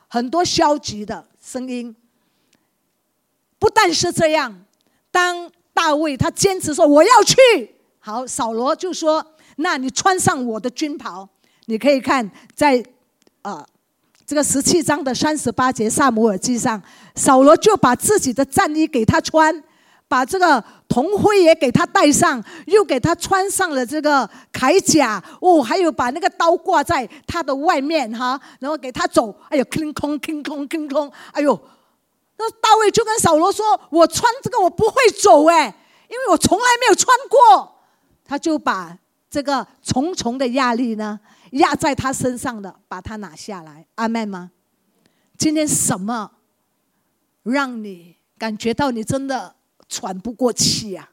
[0.07, 1.97] 很多消极的声音。
[3.59, 4.65] 不但是这样，
[5.11, 11.29] 当大卫他坚持说我要去，好，扫罗就说：“那你穿上我的军袍。”
[11.67, 12.83] 你可以看在
[13.43, 13.65] 啊
[14.27, 16.83] 这个十七章的三十八节萨姆尔记上，
[17.15, 19.63] 扫罗就把自己的战衣给他穿。
[20.09, 29.35] 把这个铜盔也给他戴上，又给他穿上了这个铠甲哦，还有把那个刀挂在他的外面哈，然后给他走。
[29.49, 31.13] 哎呦，空空空空空空！
[31.33, 31.61] 哎呦，
[32.39, 35.75] 那大卫就跟扫罗说：“我穿这个我不会走哎，
[36.09, 37.75] 因为我从来没有穿过。”
[38.25, 38.97] 他就把
[39.29, 41.19] 这个重重的压力呢
[41.53, 43.87] 压在他身上的，把他拿下来。
[43.97, 44.51] 阿妹吗？
[45.39, 46.33] 今天什么
[47.43, 49.55] 让你感觉到你真的？
[49.89, 51.11] 喘不过气呀！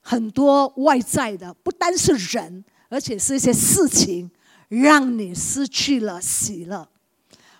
[0.00, 4.30] 很多外在的，不单是人，而且是一些事情，
[4.68, 6.88] 让你失去了喜乐，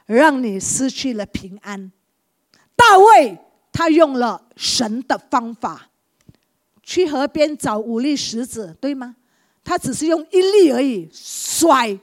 [0.06, 1.92] 让你失去了平安。
[2.74, 3.38] 大卫
[3.70, 5.90] 他用了神的方法，
[6.82, 9.16] 去河边找五粒石子，对吗？
[9.64, 11.98] 他只是用一粒而已，甩，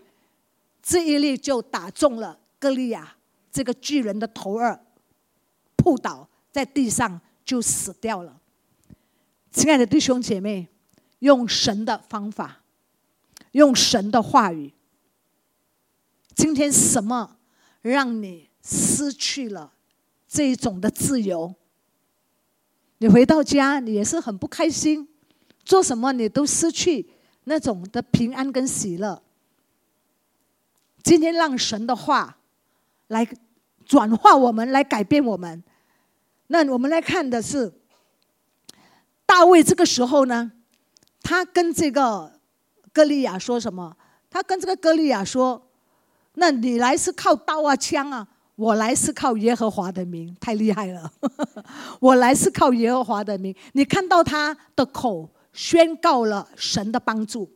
[0.82, 3.16] 这一粒就打中了歌利亚
[3.52, 4.80] 这个巨人的头儿，
[5.76, 7.22] 扑倒在地上。
[7.46, 8.40] 就死掉了，
[9.52, 10.68] 亲爱的弟兄姐妹，
[11.18, 12.62] 用神的方法，
[13.54, 14.72] 用神的话语。
[16.36, 17.38] 今天什么
[17.82, 19.74] 让你失去了
[20.28, 21.56] 这一种的自由？
[23.00, 25.10] 你回到家，你也是很不开心，
[25.66, 27.10] 做什么你都失去
[27.50, 29.20] 那种的平安跟喜乐。
[31.02, 32.38] 今天让神的话
[33.08, 33.28] 来
[33.86, 35.64] 转化我们，来改变我们。
[36.48, 37.74] 那我们来看的是
[39.26, 40.52] 大卫这个时候呢，
[41.24, 42.40] 他跟这个
[42.94, 43.98] 歌利亚说什么？
[44.30, 45.70] 他跟这个歌利亚说
[46.36, 51.12] ：“那你来是靠刀啊枪啊，我来是靠耶和华的名，太厉害了！
[52.00, 53.56] 我来是靠耶和华的名。
[53.74, 55.28] 你看到他的口
[55.60, 57.52] 宣告了神的帮助，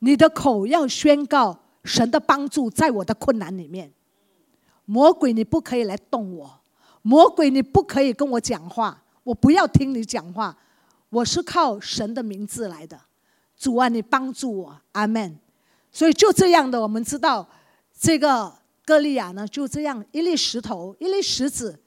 [0.00, 3.92] 你的口要宣告神的帮助，在我的困难里面，
[4.84, 6.60] 魔鬼你不可以来动我。”
[7.06, 10.56] 魔鬼，你不可以跟我讲话，我不要听你讲话。
[11.10, 12.98] 我是靠神的名字来的，
[13.56, 15.38] 主啊，你帮助我，阿门。
[15.92, 17.46] 所以就这样的，我们知道
[17.96, 18.52] 这个
[18.84, 21.78] 歌利亚呢，就这样一粒石头，一粒石子，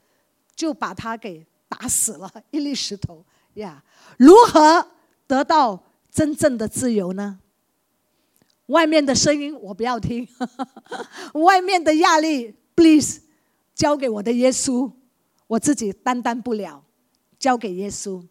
[0.56, 2.32] 就把他给打死了。
[2.52, 3.84] 一粒石头呀，
[4.18, 4.88] 如何
[5.28, 7.40] 得到真正的自由呢？
[8.68, 10.28] 外面的声音我不要听，
[11.34, 13.20] 外面的压力，please，
[13.76, 14.92] 交给我的耶稣。
[15.48, 16.84] 我自己担当不了，
[17.40, 18.22] 交给耶稣。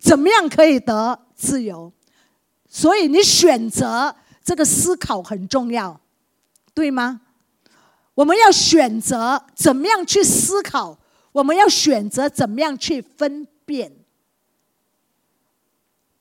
[0.00, 1.92] 怎么样可以得自由？
[2.68, 6.00] 所以你选择这个思考很重要，
[6.74, 7.20] 对吗？
[8.14, 10.98] 我们要选择怎么样去思考，
[11.30, 13.97] 我们要选择怎么样去分辨。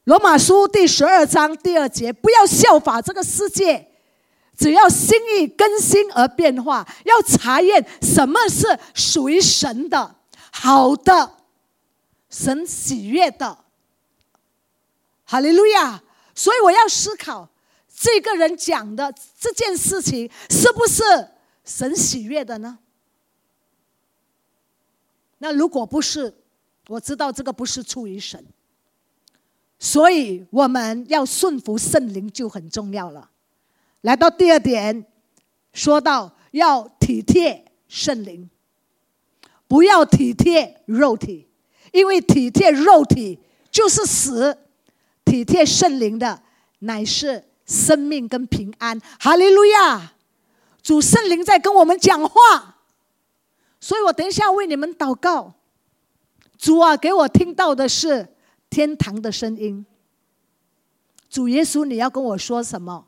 [0.07, 3.91] 罗马书第十二章第二节：不要效法这个世界，
[4.57, 10.15] 只要心意更新而变化，要查验什么是属于神的。
[10.49, 11.33] 好的，
[12.29, 13.65] 神喜悦的，
[15.25, 16.01] 哈利路亚！
[16.33, 17.49] 所以我要思考，
[17.93, 21.03] 这个人讲的这件事情是不是
[21.65, 22.79] 神喜悦的呢？
[25.39, 26.33] 那如果不是，
[26.87, 28.41] 我知道这个不是出于神，
[29.79, 33.29] 所以我们要顺服圣灵就很重要了。
[34.01, 35.05] 来到第二点，
[35.73, 38.49] 说到要体贴圣灵。
[39.67, 41.49] 不要体贴肉体，
[41.91, 43.37] 因为体贴肉体
[43.69, 44.53] 就是死；
[45.25, 46.41] 体贴圣灵的
[46.79, 48.97] 乃是生命跟平安。
[49.19, 50.13] 哈利路亚！
[50.81, 52.77] 主圣灵在跟我们讲话，
[53.81, 55.55] 所以我等一下为你们祷告。
[56.57, 58.35] 主啊，给我听到的是
[58.69, 59.85] 天堂的声音。
[61.29, 63.07] 主耶稣，你要跟我说什么？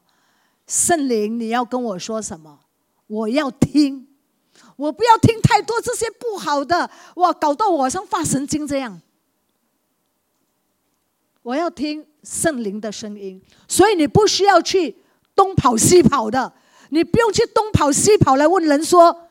[0.68, 2.60] 圣灵，你要跟我说什么？
[3.08, 4.08] 我要听，
[4.76, 9.02] 我不要听太多这些不好的，哇，搞到我像发神经这样。
[11.42, 14.98] 我要听圣灵的声音，所以你不需要去
[15.34, 16.54] 东跑西跑的，
[16.90, 19.30] 你不用去东跑西跑来问人说，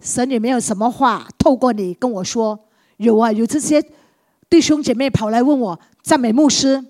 [0.00, 2.58] 神有没有什么话透过你跟我说？
[2.98, 3.82] 有啊，有这些
[4.48, 6.84] 弟兄姐妹跑来问我，赞美牧师，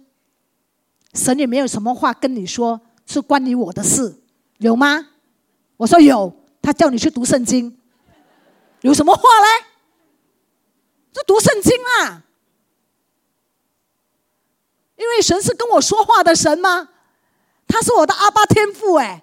[1.14, 2.80] 神有没有什么话跟你说？
[3.06, 4.20] 是关于我的事，
[4.58, 5.08] 有吗？
[5.76, 6.32] 我说有。
[6.62, 7.78] 他叫你去读圣经，
[8.80, 9.66] 有什么话嘞？
[11.12, 12.24] 就读圣经啊！
[14.96, 16.88] 因为神是跟我说话的神吗？
[17.68, 19.22] 他是我的阿巴天父哎，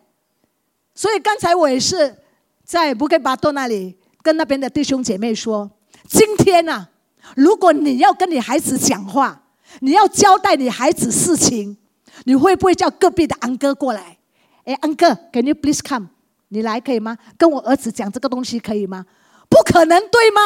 [0.96, 2.24] 所以刚才我也是
[2.64, 5.70] 在布给巴多那里跟那边的弟兄姐妹说：
[6.08, 6.88] 今天呐，
[7.36, 9.44] 如果你要跟你孩子讲话，
[9.80, 11.78] 你要交代你孩子事情。
[12.26, 14.18] 你会不会叫隔壁的安哥过来？
[14.66, 16.10] 哎，安哥，Can you please come？
[16.50, 17.18] 你来可以吗？
[17.38, 19.06] 跟我儿子讲这个东西可以吗？
[19.50, 20.42] 不可能，对吗？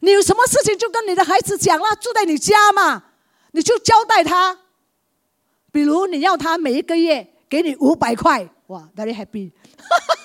[0.00, 3.04] 你有什么事情就跟你的孩子讲了，住在你家嘛，
[3.52, 4.58] 你就交代他。
[5.70, 9.52] 比如你要他每一个月给你五百块，哇，very happy。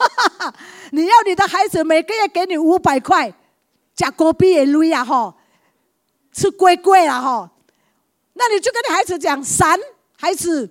[0.91, 3.33] 你要你的孩子每个月给你五百块，
[3.93, 5.35] 加国币也累呀吼，
[6.35, 7.49] 是贵贵了哈。
[8.33, 9.79] 那你就跟你孩子讲三。
[10.17, 10.69] 孩子，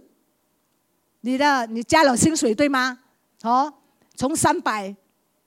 [1.21, 2.99] 你的你加了薪水对吗？
[3.43, 3.73] 哦，
[4.15, 4.95] 从三百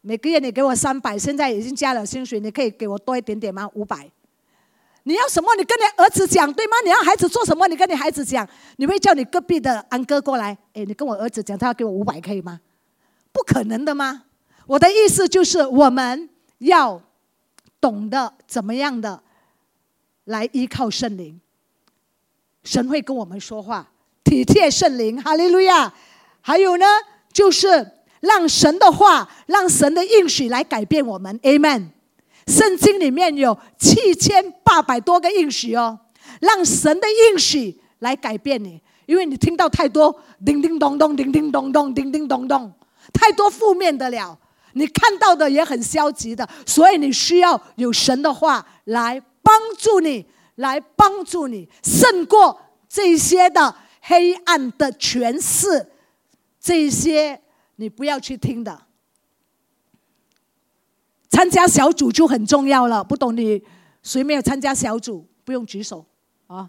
[0.01, 3.69] 每个月你给我三百，现在已经加了薪水，你可以给我多一点点吗？
[3.73, 4.09] 五百。
[5.03, 5.55] 你要什么？
[5.55, 6.73] 你跟你儿子讲对吗？
[6.83, 7.67] 你要孩子做什么？
[7.67, 8.47] 你跟你孩子讲，
[8.77, 10.57] 你会叫你隔壁的安哥过来？
[10.73, 12.59] 哎，你跟我儿子讲，他要给我五百，可以吗？
[13.31, 14.23] 不可能的吗？
[14.65, 17.01] 我的意思就是，我们要
[17.79, 19.23] 懂得怎么样的
[20.27, 21.39] 来依靠圣灵。
[22.63, 23.89] 神会跟我们说话，
[24.23, 25.93] 体贴圣灵，哈利路亚。
[26.41, 26.85] 还有呢，
[27.33, 31.89] 就是让神的话，让神的应许来改变我们，Amen。
[32.45, 35.99] 圣经里面有七千八百多个应许哦，
[36.39, 42.71] 让神的应许来改变你，因为你听到太多叮叮咚咚、叮叮咚咚、叮叮咚咚，
[43.13, 44.37] 太多负面的了，
[44.73, 49.21] 你看到的也很消极的，所以你需要有神的话来
[49.77, 50.25] 助你。
[50.57, 52.59] 来帮助你胜过
[52.89, 55.91] 这些的黑暗的权势，
[56.59, 57.39] 这些
[57.75, 58.87] 你不要去听的。
[61.29, 63.61] 参加小组就很重要了，不懂你
[64.01, 66.03] 谁没有参加小组，不用举手
[66.47, 66.67] 啊！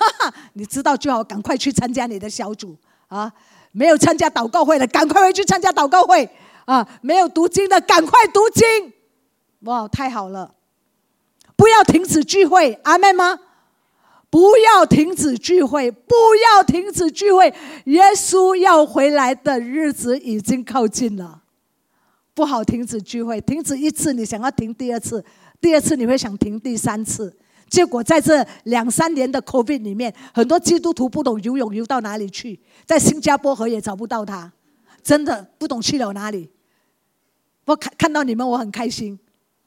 [0.52, 2.76] 你知道就好，赶快去参加你的小组
[3.08, 3.32] 啊！
[3.72, 6.28] 没有参加祷告会的，赶快回去参加祷告会
[6.66, 6.86] 啊！
[7.00, 8.92] 没有读经的，赶快读经！
[9.60, 10.54] 哇，太好了！
[11.62, 13.38] 不要停止聚会，阿妹吗？
[14.28, 16.12] 不要停止聚会，不
[16.44, 17.54] 要停止聚会。
[17.84, 21.42] 耶稣要回来的日子已经靠近了，
[22.34, 23.40] 不好停止聚会。
[23.40, 25.24] 停止一次，你想要停第二次，
[25.60, 27.32] 第二次你会想停第三次。
[27.70, 32.58] 结果在这两三年的 COVID 里面，很多基督徒不懂游泳，游到哪里去？
[32.84, 34.52] 在新加坡河也找不到他，
[35.00, 36.50] 真的不懂去了哪里。
[37.66, 39.16] 我看看到你们，我很开心。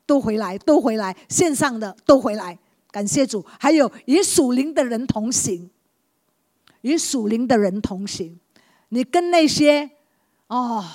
[0.05, 2.57] 都回来，都回来，线上的都回来，
[2.91, 3.45] 感谢主。
[3.59, 5.69] 还有与属灵的人同行，
[6.81, 8.39] 与属灵的人同行。
[8.89, 9.89] 你跟那些
[10.47, 10.85] 哦，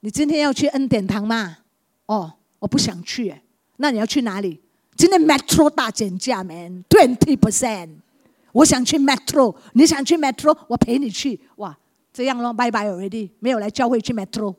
[0.00, 1.58] 你今天要去恩典堂吗？
[2.06, 3.34] 哦，我不想去。
[3.78, 4.60] 那你要去哪里？
[4.96, 7.90] 今天 Metro 大减价，man twenty percent。
[8.52, 11.40] 我想去 Metro，你想去 Metro，我陪你去。
[11.56, 11.78] 哇，
[12.12, 14.54] 这样咯，拜拜 already，没有来教会去 Metro。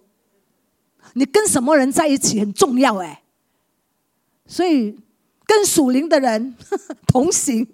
[1.13, 3.23] 你跟什么人在一起很重要哎。
[4.49, 4.99] 所以，
[5.45, 6.55] 跟属灵的人
[7.05, 7.67] 同行，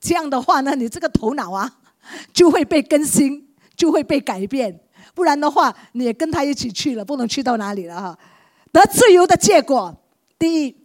[0.00, 1.78] 这样的话呢，你这个头脑啊，
[2.32, 4.80] 就会被更新，就会被改变。
[5.14, 8.18] 不然的话，你也跟他一起去了，不能去到哪里了哈。
[8.70, 10.00] 得自由的结果，
[10.38, 10.76] 第一，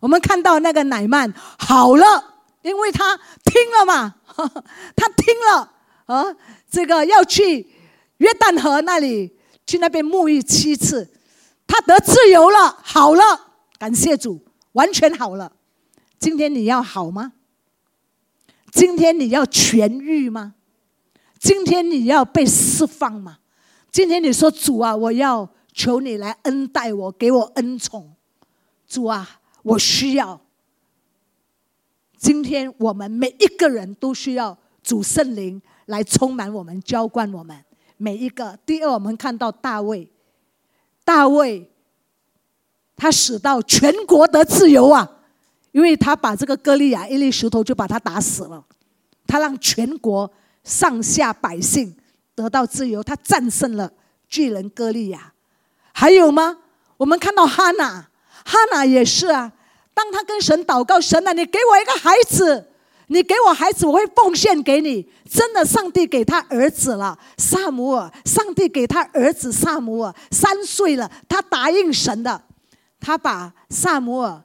[0.00, 4.16] 我们看到那个乃曼好了，因为他听了嘛，
[4.96, 5.72] 他听了
[6.06, 6.36] 啊，
[6.68, 7.70] 这个要去
[8.16, 11.08] 约旦河那里去那边沐浴七次，
[11.68, 13.44] 他得自由了，好了。
[13.78, 15.52] 感谢主，完全好了。
[16.18, 17.32] 今天你要好吗？
[18.72, 20.54] 今天你要痊愈吗？
[21.38, 23.38] 今天你要被释放吗？
[23.90, 28.14] 今天你说主啊，我要求你来恩待我，给我恩宠。
[28.86, 30.40] 主啊，我需要。
[32.16, 37.64] 今天我们每一个人都需要主圣灵来充满我们，浇灌我们
[37.96, 38.58] 每一个。
[38.66, 40.10] 第二，我们看到大卫，
[41.04, 41.70] 大卫。
[42.98, 45.08] 他使到全国得自由啊，
[45.72, 48.62] 因为他把这个歌利亚一粒石头就把他打死了，
[49.26, 50.30] 他让全国
[50.64, 51.96] 上下百姓
[52.34, 53.90] 得到自由，他战胜了
[54.28, 55.32] 巨人歌利亚。
[55.92, 56.58] 还有吗？
[56.96, 58.08] 我们看到哈娜，
[58.44, 59.52] 哈娜也是啊。
[59.94, 62.68] 当他跟神祷告，神啊，你给我一个孩子，
[63.06, 65.08] 你给我孩子，我会奉献给你。
[65.28, 68.12] 真的，上帝给他儿子了，萨姆尔。
[68.24, 72.40] 上帝给他儿子萨姆尔，三岁了，他答应神的，
[73.00, 74.42] 他把萨摩尔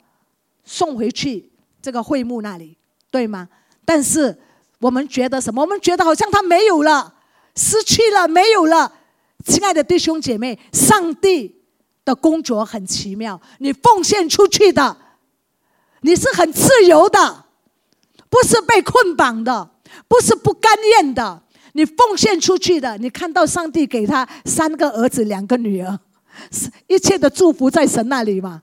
[0.63, 1.51] 送回去
[1.81, 2.77] 这个会幕那里，
[3.11, 3.49] 对吗？
[3.85, 4.37] 但是
[4.79, 5.61] 我们觉得什么？
[5.61, 7.15] 我们觉得好像他没有了，
[7.55, 8.93] 失去了，没有了。
[9.45, 11.63] 亲爱的弟兄姐妹，上帝
[12.05, 14.97] 的工作很奇妙，你奉献出去的。
[16.05, 17.45] 你是很自由的，
[18.29, 19.71] 不是被捆绑的，
[20.07, 21.43] 不是不甘愿的。
[21.71, 25.97] 你奉献出去的，你看到上帝给他三个儿子，两个女儿，
[26.87, 28.61] 一切的祝福在神那里嘛。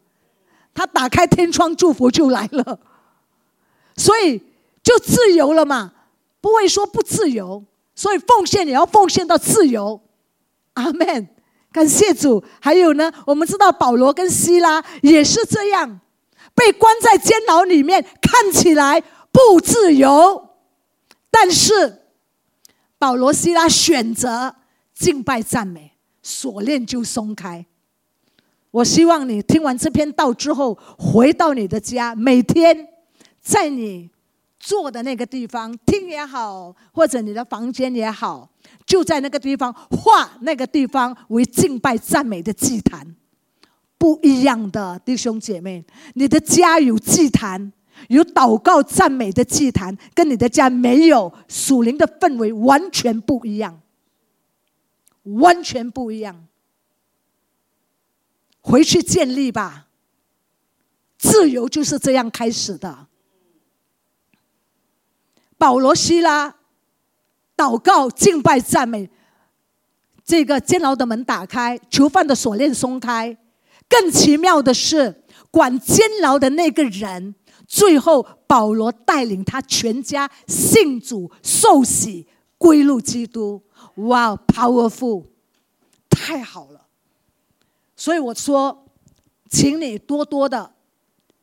[0.72, 2.78] 他打开天窗，祝福就来了，
[3.96, 4.40] 所以
[4.82, 5.92] 就自由了嘛，
[6.40, 7.64] 不会说不自由。
[7.94, 10.00] 所以奉献也要奉献到自由。
[10.74, 11.28] 阿门，
[11.72, 12.42] 感谢主。
[12.60, 16.00] 还有呢，我们知道保罗跟希拉也是这样。
[16.54, 19.02] 被关在监牢里面，看起来
[19.32, 20.50] 不自由，
[21.30, 22.02] 但是
[22.98, 24.56] 保罗、希拉选择
[24.94, 25.89] 敬拜赞美，
[26.22, 27.64] 锁链就松开。
[28.70, 32.88] 我希望你听完这篇道之后，回到你的家，每天
[33.40, 34.10] 在你
[34.58, 38.48] 坐的那个地方听也好，或者你的房间也好，
[38.86, 43.16] 就在那个地方画那个地方为敬拜赞美的祭坛。
[43.98, 47.70] 不一样的弟兄姐妹，你的家有祭坛，
[48.08, 53.78] 有祷告赞美的祭坛，跟你的家没有属灵的氛围完全不一样，
[55.38, 56.46] 完全不一样。
[58.60, 59.86] 回去建立吧，
[61.18, 63.06] 自由就是这样开始的。
[65.56, 66.56] 保罗、希拉
[67.56, 69.10] 祷告、敬拜、赞美，
[70.24, 73.36] 这个监牢的门打开，囚犯的锁链松开。
[73.88, 77.34] 更奇妙的是，管监牢的那个人，
[77.66, 82.26] 最后保罗带领他全家信主受洗
[82.56, 83.62] 归入基督。
[84.08, 85.24] 哇，powerful，
[86.08, 86.86] 太好了！
[87.96, 88.86] 所以我说，
[89.48, 90.74] 请你多多的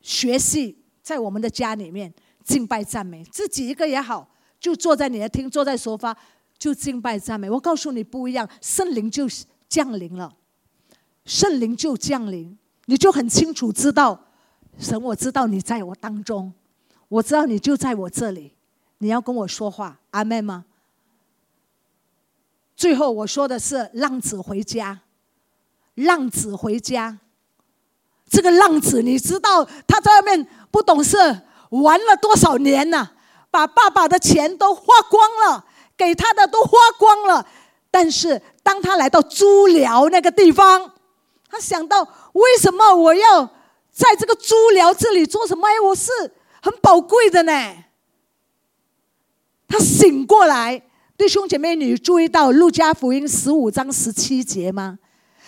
[0.01, 4.29] 学习，在我们的家里面敬拜赞美，自己一个也好，
[4.59, 6.17] 就坐在你的厅，坐在沙发
[6.57, 7.49] 就敬拜赞美。
[7.49, 9.27] 我告诉你不一样，圣灵就
[9.67, 10.33] 降临了。
[11.25, 14.27] 圣灵就降临，你就很清楚知道，
[14.79, 16.53] 神，我知道你在我当中，
[17.09, 18.53] 我知道你就在我这里，
[18.99, 20.65] 你要跟我说话，阿妹吗？
[22.77, 25.01] 最后我说的是浪子回家，
[25.95, 27.17] 浪子回家，
[28.29, 31.17] 这个浪子你知道他在外面不懂事，
[31.71, 33.09] 玩了多少年呢？
[33.49, 35.65] 把爸爸的钱都花光了，
[35.97, 37.47] 给他的都花光了，
[37.89, 40.93] 但是当他来到猪寮那个地方。
[41.49, 42.03] 他想到，
[42.33, 43.45] 为什么我要
[43.89, 45.65] 在这个猪寮这里做什么？
[45.67, 46.11] 哎，我是
[46.61, 47.53] 很宝贵的呢。
[49.67, 50.83] 他醒过来，
[51.17, 54.99] 弟兄姐妹，你注意到路加福音十五章十七节吗？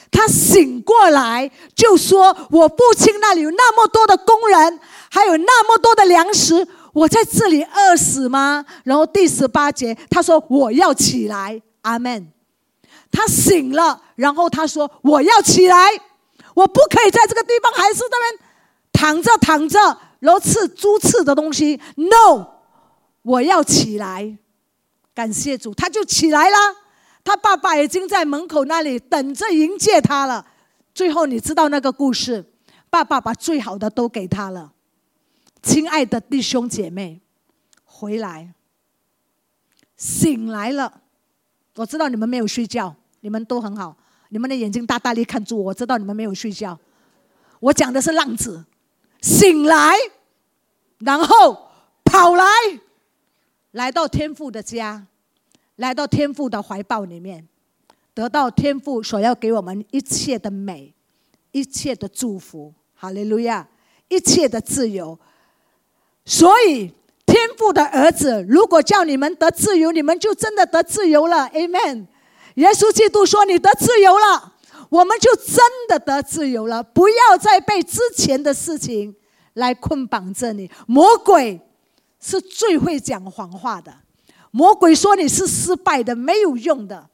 [0.09, 4.79] 他醒过来就说：“我父亲那里有那么多的工人，
[5.11, 12.31] 还有那么多的粮食，我在这里饿死吗？”然后第十八节他说：“我要起来。”阿门。
[13.11, 15.77] 他醒了，然后他说：“我要起来，
[16.55, 18.49] 我不可以在这个地方还是那边
[18.91, 19.79] 躺着躺着，
[20.19, 21.79] 然后吃猪吃的东西。
[21.95, 22.47] No，
[23.21, 24.37] 我要起来，
[25.19, 26.55] 感谢主，他就起来了。
[27.25, 30.47] 他爸爸已经在门口那里等着迎接他了。
[30.93, 32.53] 最后你知道那个故事，
[32.89, 34.71] 爸爸把最好的都给他了。
[35.61, 37.19] 亲爱的弟兄姐妹，
[37.83, 38.53] 回来，
[39.97, 41.01] 醒来了。
[41.75, 43.97] 我知道你们没有睡觉。”你们都很好，
[44.29, 46.79] 你们的眼睛大大力看住我，我知道你们没有睡觉。
[47.59, 48.63] 我讲的是浪子
[49.21, 49.93] 醒来，
[50.99, 51.69] 然后
[52.05, 52.45] 跑来，
[53.71, 55.05] 来到天父的家，
[55.79, 57.47] 来到天父的怀抱里面，
[58.13, 60.93] 得到天父所要给我们一切的美，
[61.51, 62.73] 一切的祝福。
[62.93, 63.65] 哈利路亚，
[64.09, 65.17] 一切的自由。
[66.25, 66.91] 所以
[67.25, 71.49] 天父的儿子，如果叫你们得自由，你们就真的得自由了。
[71.53, 72.07] Amen。
[72.55, 74.55] 耶稣基督说：“你得自由了，
[74.89, 76.83] 我们就真的得自由了。
[76.83, 79.15] 不要再被之前的事情
[79.53, 80.69] 来捆绑着你。
[80.85, 81.61] 魔鬼
[82.19, 83.93] 是最会讲谎话的。
[84.51, 87.09] 魔鬼说你是失败的，没有用的，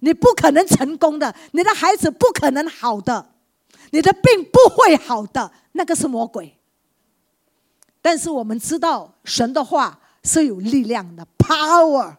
[0.00, 3.32] 你不可能成功的，你的孩子不可能好的，
[3.90, 5.50] 你的病不会好的。
[5.72, 6.56] 那个是魔鬼。
[8.00, 12.16] 但是我们知道，神的话是有力量的，power。”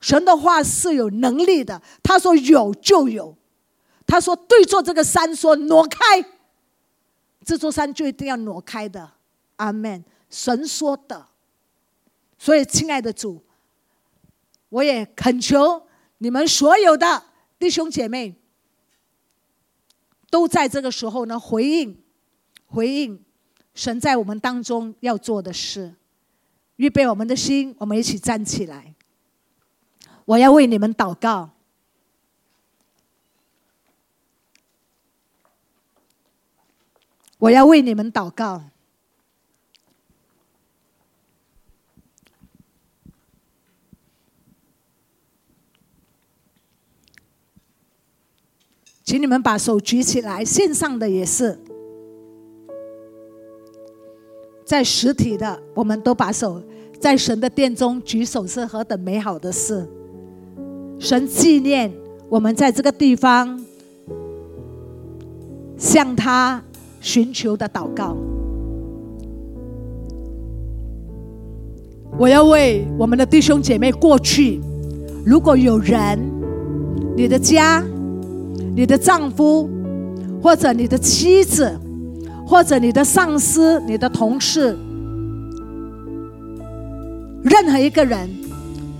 [0.00, 1.80] 神的话是有能力的。
[2.02, 3.36] 他说有就有，
[4.06, 5.98] 他说对着这个山说挪开，
[7.44, 9.10] 这座山就一定要挪开的。
[9.56, 10.04] 阿门。
[10.30, 11.26] 神说的。
[12.38, 13.42] 所以，亲爱的主，
[14.74, 15.86] 我也恳求
[16.18, 17.22] 你们所有的
[17.60, 18.34] 弟兄姐妹，
[20.30, 21.96] 都在这个时候呢回应，
[22.66, 23.24] 回应
[23.72, 25.94] 神在我们当中要做的事。
[26.74, 28.96] 预备我们的心，我们一起站起来。
[30.24, 31.50] 我要为你们祷告。
[37.38, 38.64] 我要为你们祷告。
[49.04, 51.58] 请你们把手举起来，线上的也是。
[54.64, 56.62] 在实体的，我们都把手
[56.98, 59.86] 在神的殿中举手，是何等美好的事！
[60.98, 61.92] 神纪念
[62.30, 63.62] 我们在这个地方
[65.76, 66.62] 向他
[66.98, 68.16] 寻求的祷告。
[72.16, 74.62] 我要为我们的弟兄姐妹过去，
[75.26, 76.18] 如果有人，
[77.14, 77.84] 你的家、
[78.74, 79.68] 你的丈夫
[80.42, 81.80] 或者你的妻子。
[82.46, 84.76] 或者你的上司、你的同事，
[87.42, 88.28] 任何一个人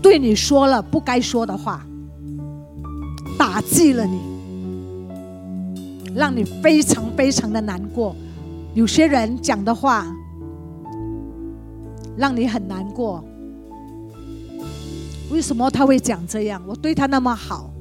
[0.00, 1.84] 对你说了不该说的话，
[3.38, 4.18] 打击了你，
[6.14, 8.16] 让你非常非常的难过。
[8.72, 10.06] 有些人讲的话
[12.16, 13.22] 让你很难过，
[15.30, 16.62] 为什么他会讲这样？
[16.66, 17.73] 我对他那么好。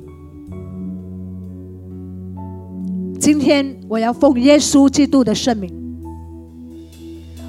[3.23, 5.73] 今天我要奉耶稣基督的圣名，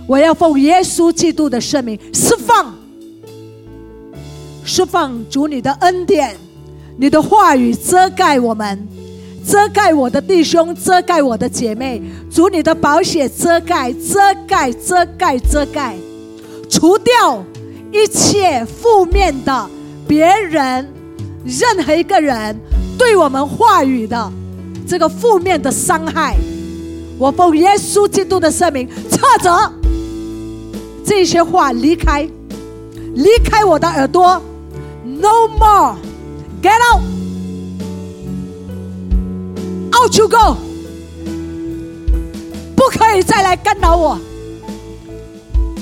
[0.07, 2.73] 我要奉耶稣基督的圣名释放，
[4.63, 6.37] 释放主你的恩典，
[6.97, 8.87] 你的话语遮盖我们，
[9.45, 12.01] 遮盖我的弟兄，遮盖我的姐妹，
[12.31, 15.97] 主你的宝血遮盖，遮盖，遮盖，遮盖，
[16.71, 17.45] 除掉
[17.91, 19.69] 一切负面的
[20.07, 20.89] 别人，
[21.45, 22.57] 任何一个人
[22.97, 24.33] 对我们话语的。
[24.87, 26.37] 这个负面的伤害，
[27.19, 29.51] 我奉耶稣基督的圣名撤走
[31.05, 32.29] 这些话，离开，
[33.15, 34.41] 离开我的耳朵
[35.05, 36.79] ，No more，get
[39.93, 40.57] out，out you go，
[42.77, 44.19] 不可以再来干扰我。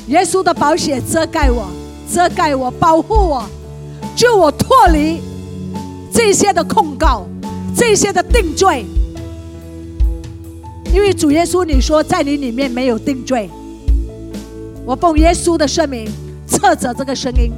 [0.08, 1.66] 耶稣的宝血遮盖我，
[2.12, 3.44] 遮盖我，保护我，
[4.14, 5.20] 救我脱离
[6.12, 7.26] 这些的控告。
[7.74, 8.84] 这些的定罪，
[10.92, 13.50] 因为主耶稣你说在你里面没有定罪，
[14.84, 16.08] 我奉耶稣的圣名
[16.46, 17.52] 撤走这个声音。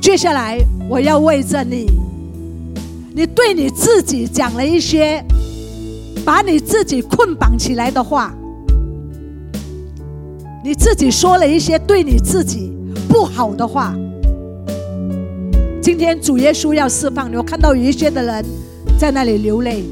[0.00, 1.86] 接下来我要为着你，
[3.14, 5.22] 你对你自己讲了一些
[6.24, 8.34] 把你自己捆绑起来的话，
[10.64, 12.72] 你自己说了一些对你自己
[13.08, 13.94] 不好的话。
[15.82, 18.44] 今天主耶稣要释放你，我看到有一些的人
[18.98, 19.82] 在那里流泪，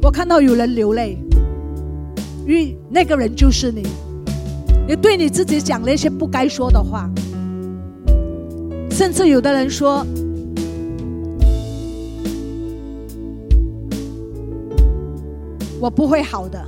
[0.00, 1.18] 我看到有人流泪，
[2.46, 3.82] 因为那个人就是你，
[4.86, 7.10] 你对你自己讲了一些不该说的话，
[8.88, 10.06] 甚至有的人说，
[15.80, 16.64] 我不会好的，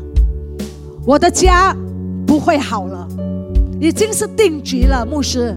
[1.07, 1.73] 我的家
[2.27, 3.07] 不会好了，
[3.81, 5.57] 已经是定局了，牧师。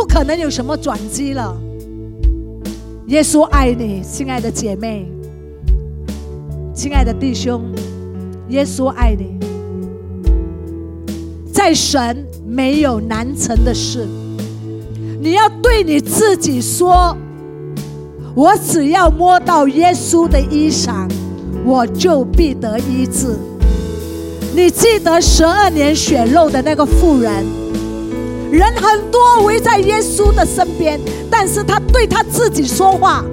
[0.00, 1.54] 不可能有什么转机了。
[3.08, 5.06] 耶稣爱你，亲爱的姐妹，
[6.74, 7.60] 亲爱的弟兄，
[8.48, 9.38] 耶稣爱你。
[11.52, 14.08] 在神没有难成的事，
[15.20, 17.14] 你要对你自己说：
[18.34, 21.06] 我只要摸到耶稣的衣裳，
[21.62, 23.36] 我就必得医治。
[24.56, 27.59] 你记得十二年血肉的那个妇人？
[28.50, 33.24] 人很多围在耶稣的身边，但是他对他自己说话。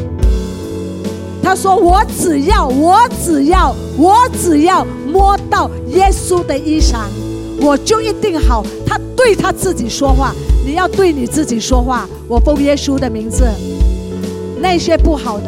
[1.41, 7.05] 他说：“我只要，我只要，我只要摸到耶稣的衣裳，
[7.61, 12.07] 我就一定好。”他对他自己说话，你要对你自己说话。
[12.28, 13.45] 我奉耶稣的名字，
[14.59, 15.47] 那些不好的，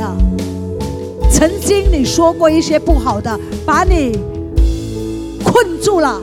[1.29, 4.17] 曾经你说过一些不好的，把你
[5.43, 6.19] 困住了，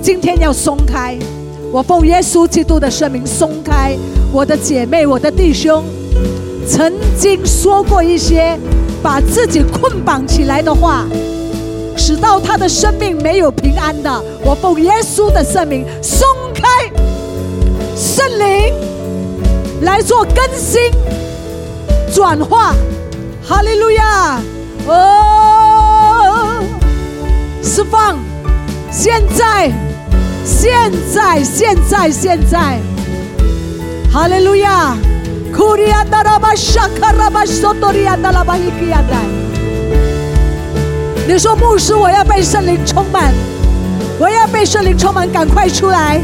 [0.00, 1.18] 今天要松开。
[1.70, 3.96] 我奉耶稣基督的圣名松开
[4.32, 5.84] 我的姐妹、我的弟兄，
[6.66, 8.58] 曾经说过一些
[9.02, 11.04] 把自己捆绑起来的话，
[11.96, 14.10] 使到他的生命没有平安的。
[14.42, 16.62] 我奉耶稣的圣名松开，
[17.94, 18.74] 圣灵
[19.82, 20.90] 来做更新、
[22.14, 22.74] 转化。
[23.46, 24.40] 哈利路亚！
[24.86, 26.62] 哦，
[27.62, 28.18] 释放！
[28.90, 29.70] 现在，
[30.48, 30.72] 现
[31.12, 32.78] 在，现在，现在！
[34.10, 34.96] 哈利路亚！
[35.54, 39.18] 库里亚达拉巴沙卡拉巴索多利亚达拉巴伊基亚达。
[41.26, 43.34] 你说牧师，我要被圣灵充满，
[44.18, 46.18] 我要被圣灵充满，赶快出来！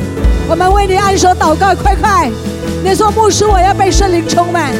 [0.48, 2.30] 我们为你按手祷告，快快！
[2.82, 4.72] 你说牧师，我要被圣灵充满，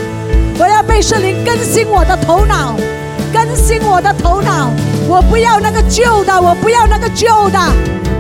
[0.59, 2.75] 我要被圣灵更新我的头脑，
[3.31, 4.71] 更新我的头脑。
[5.07, 7.59] 我不要那个旧的，我不要那个旧的，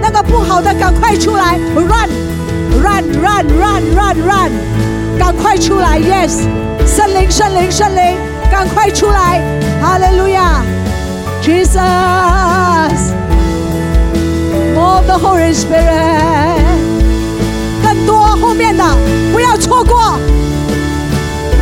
[0.06, 4.50] 那个不好的，赶快出来！Run，run，run，run，run，run，
[5.18, 6.42] 赶快出来！Yes，
[6.86, 8.18] 圣灵，圣灵，圣灵，
[8.50, 9.40] 赶快出来！
[9.80, 10.60] 哈利路亚
[11.42, 11.78] ！Jesus,
[14.74, 16.60] more the Holy Spirit，
[17.82, 18.84] 更多后面的
[19.32, 20.18] 不要错过，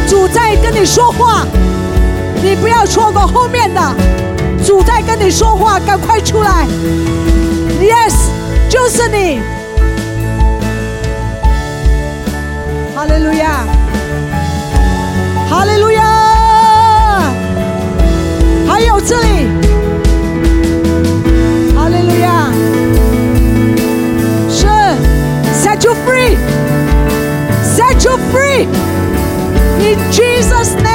[0.09, 1.47] 主在跟你说话，
[2.43, 3.81] 你不要错过后面的，
[4.67, 6.67] 主在跟你说话，赶快出来
[7.81, 8.32] ，Yes，
[8.73, 9.39] 就是你，
[12.95, 13.67] 哈利路亚，
[15.51, 17.31] 哈利路亚，
[18.67, 19.29] 还有这里。
[25.53, 26.37] set you free.
[27.63, 28.67] Set you free.
[29.81, 30.92] In Jesus' name.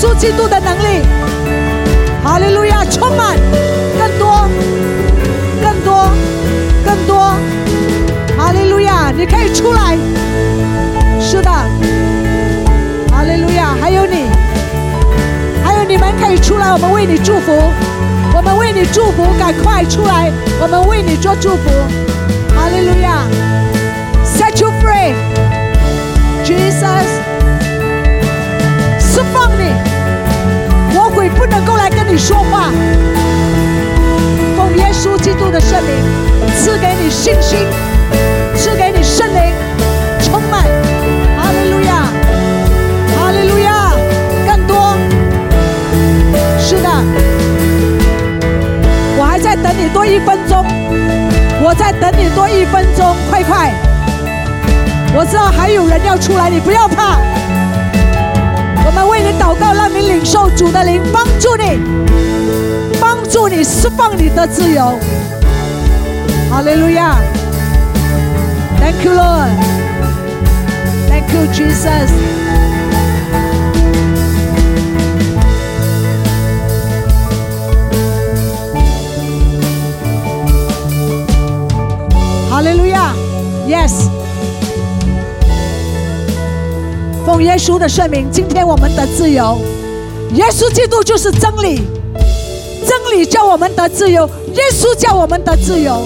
[0.00, 1.02] 稣基督的能力。
[2.24, 3.36] 哈利路亚，充满
[3.98, 4.48] 更多，
[5.62, 6.08] 更多，
[6.82, 7.36] 更多。
[8.34, 9.98] 哈利路亚，你可以出来。
[11.20, 11.50] 是的，
[13.10, 14.24] 哈利路亚，还有你。
[15.62, 17.52] 还有你们可以出来，我们为你祝福，
[18.34, 20.32] 我们为你祝福，赶快出来，
[20.62, 21.68] 我们为你做祝福。
[22.56, 23.26] 哈利路亚
[32.10, 32.72] 你说话。
[34.56, 35.94] 奉耶稣基督的圣名，
[36.56, 37.56] 赐给你信心，
[38.56, 39.52] 赐给你圣灵，
[40.20, 40.64] 充满。
[41.38, 42.08] 哈利路亚。
[43.16, 43.92] 哈利路亚，
[44.44, 44.96] 更多。
[46.58, 46.90] 是的，
[49.16, 50.66] 我还在等你多一分钟，
[51.62, 53.72] 我在等你多一分钟，快快！
[55.14, 57.18] 我知道还有人要出来，你不要怕。
[58.84, 59.72] 我们为你祷告，
[60.10, 61.78] 领受主的灵帮助你，
[63.00, 64.98] 帮助你释放你的自由。
[66.50, 67.16] 哈利路亚
[68.80, 69.52] ！Thank you, Lord.
[71.08, 72.10] Thank you, Jesus.
[82.50, 83.14] 哈利路亚
[83.68, 84.08] ，Yes，
[87.24, 89.56] 奉耶稣的圣名，今天我们的自由，
[90.34, 91.82] 耶稣基督就是真理，
[92.86, 96.02] 真理叫我们得自由，耶稣叫我们得自由，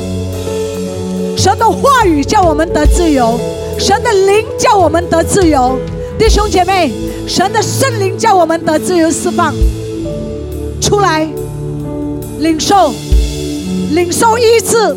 [1.36, 3.38] 神的话语叫我们得自由，
[3.78, 5.78] 神的灵叫我们得自由，
[6.18, 6.90] 弟兄姐妹，
[7.26, 9.54] 神的圣灵叫我们得自由释放，
[10.80, 11.28] 出来
[12.38, 12.92] 领受，
[13.92, 14.96] 领受医治。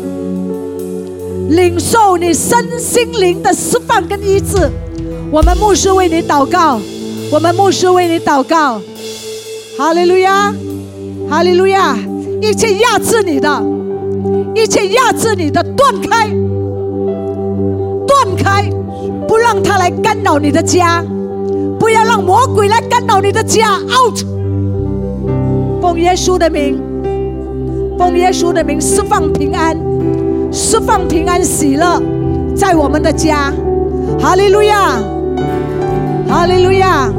[1.50, 4.70] 领受你身心灵的释放跟医治，
[5.30, 6.78] 我们牧师为你祷告，
[7.32, 8.78] 我们牧师为你祷告，
[9.78, 10.52] 哈利路亚，
[11.30, 11.96] 哈利路亚，
[12.42, 13.62] 一切压制你的，
[14.52, 16.28] 一切压制你的断开，
[18.04, 18.68] 断开，
[19.28, 21.00] 不让他来干扰你的家，
[21.78, 24.18] 不要让魔鬼来干扰你的家，out，
[25.80, 26.76] 奉耶稣的名，
[27.96, 29.78] 奉耶稣的名释放平安。
[30.50, 32.02] 释放平安喜乐
[32.56, 33.52] 在我们的家，
[34.18, 34.98] 哈利路亚，
[36.26, 37.12] 哈利路亚，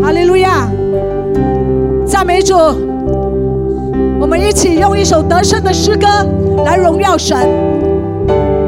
[0.00, 0.68] 哈利路亚，
[2.24, 2.54] 赞美主！
[4.18, 6.06] 我们一起用一首得胜的诗歌
[6.64, 7.36] 来荣耀神，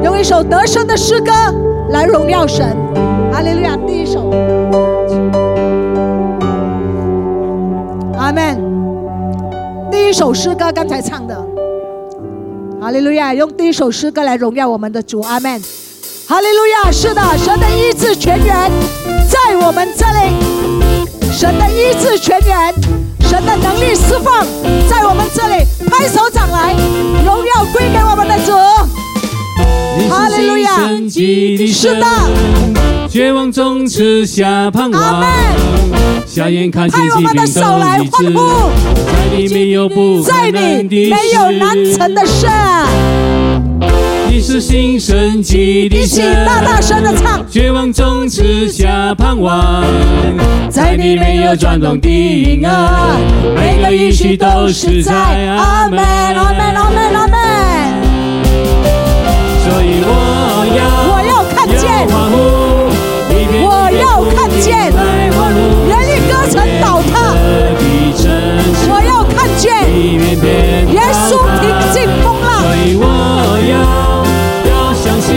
[0.04, 1.32] 用一首得胜的诗歌
[1.88, 2.76] 来荣耀神，
[3.32, 3.74] 哈利路亚！
[3.86, 4.30] 第一首，
[8.18, 8.60] 阿门。
[9.90, 11.34] 第一首诗歌刚才唱的。
[12.78, 13.32] 哈利路亚！
[13.32, 15.58] 用第一首诗歌来荣耀我们的主，阿门。
[16.28, 16.92] 哈利路亚！
[16.92, 18.70] 是的，神的医治全员
[19.30, 22.74] 在我们这里，神的医治全员，
[23.28, 24.46] 神的能力释放
[24.88, 26.74] 在我们这里，拍手掌来，
[27.24, 28.52] 荣耀归给我们的主。
[30.08, 30.70] 哈利路亚！
[31.72, 32.06] 是的，
[33.08, 35.02] 绝望中吃下盼望。
[35.02, 35.28] 阿门。
[36.24, 38.70] 瞎眼看的疾病手来都医治，欢呼，
[39.06, 42.46] 在你没有不在可能的你没有难成的事。
[44.36, 49.82] 你是新生机的一起神，大大声的唱，绝望中赐下盼望，
[50.68, 53.16] 在你没有转动的影儿，
[53.54, 57.34] 每个应许都是在阿门，阿门，阿门，阿门。
[59.64, 60.10] 所以我
[60.76, 62.06] 要我要看见
[63.64, 64.92] 我要看见
[68.86, 69.64] 我要看见
[70.92, 72.35] 耶稣平静风
[72.66, 73.04] 所以我
[73.70, 73.74] 要
[74.68, 75.30] 要相信，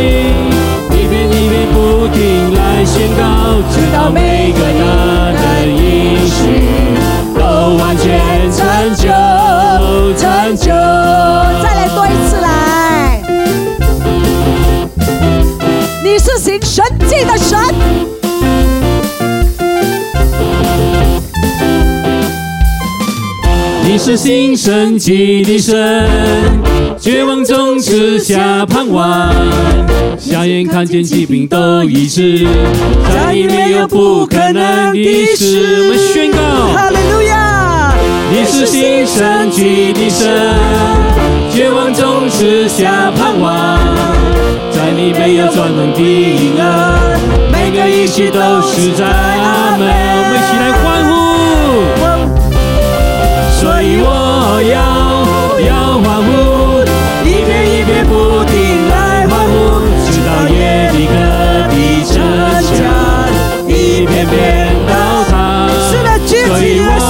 [0.90, 1.78] 一遍一遍不
[2.08, 2.18] 停
[2.56, 3.22] 来宣告，
[3.70, 4.82] 直到每个他
[5.38, 6.42] 的应许
[7.36, 7.40] 都
[7.78, 8.02] 完全
[8.52, 8.66] 成
[8.96, 9.06] 就，
[10.18, 10.72] 成就。
[11.62, 13.22] 再来多一次来。
[16.04, 17.60] 你是行神迹的神，
[23.84, 26.08] 你是新生机的神，
[27.02, 29.34] 绝望中赐下盼望，
[30.20, 32.46] 瞎眼看见疾病都医治，
[33.14, 35.86] 在你没有不可能的事。
[35.86, 36.38] 我们宣告。
[36.74, 37.94] 哈利路亚！
[38.32, 40.54] 你是新生机的神，
[41.54, 43.80] 绝望中赐下盼望，
[44.70, 47.18] 在你没有转动的婴儿，
[47.50, 49.88] 每个一起都是在阿门。
[49.88, 51.12] 我们一起来欢呼，
[53.62, 54.08] 所以我
[54.70, 54.78] 要
[66.50, 67.09] 的，举起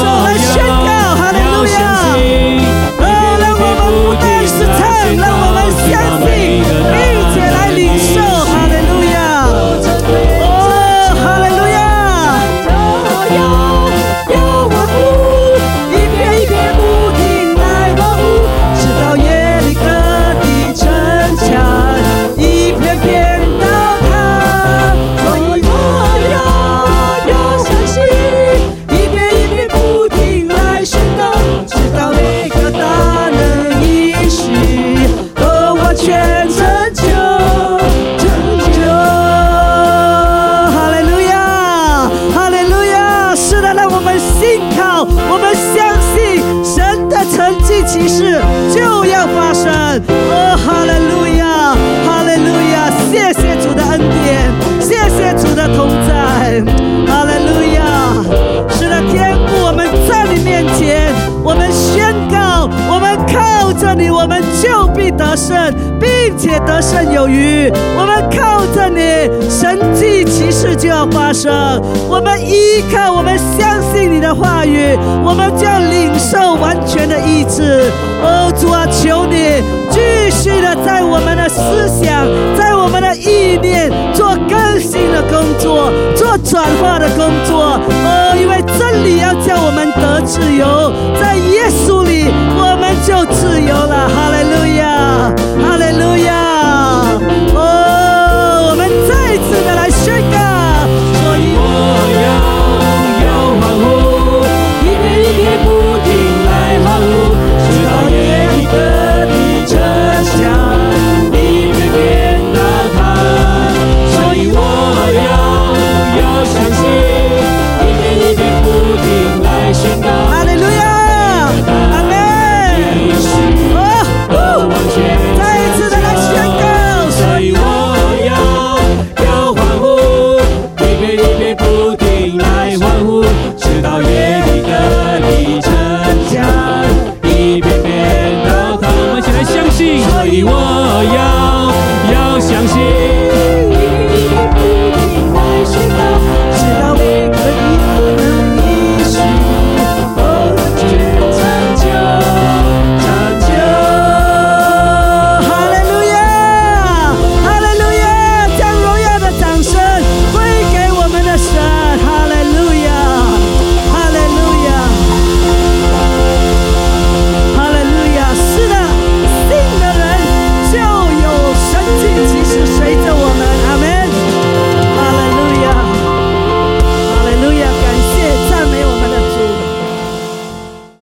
[66.89, 71.79] 胜有余，我们靠着你，神迹奇事就要发生。
[72.09, 77.91] 我们依靠，我们相信你的话语，我们就领受完全的意志。
[78.23, 79.61] 哦，主啊，求你
[79.91, 82.25] 继续的在我们的思想，
[82.57, 87.79] 在我们的意念做更新的工作，做转化的工作。
[88.03, 94.09] 哦，因为真理要叫我们得自由，在耶稣里我们就自由了。
[94.09, 95.31] 哈利路亚，
[95.61, 96.38] 哈利路亚。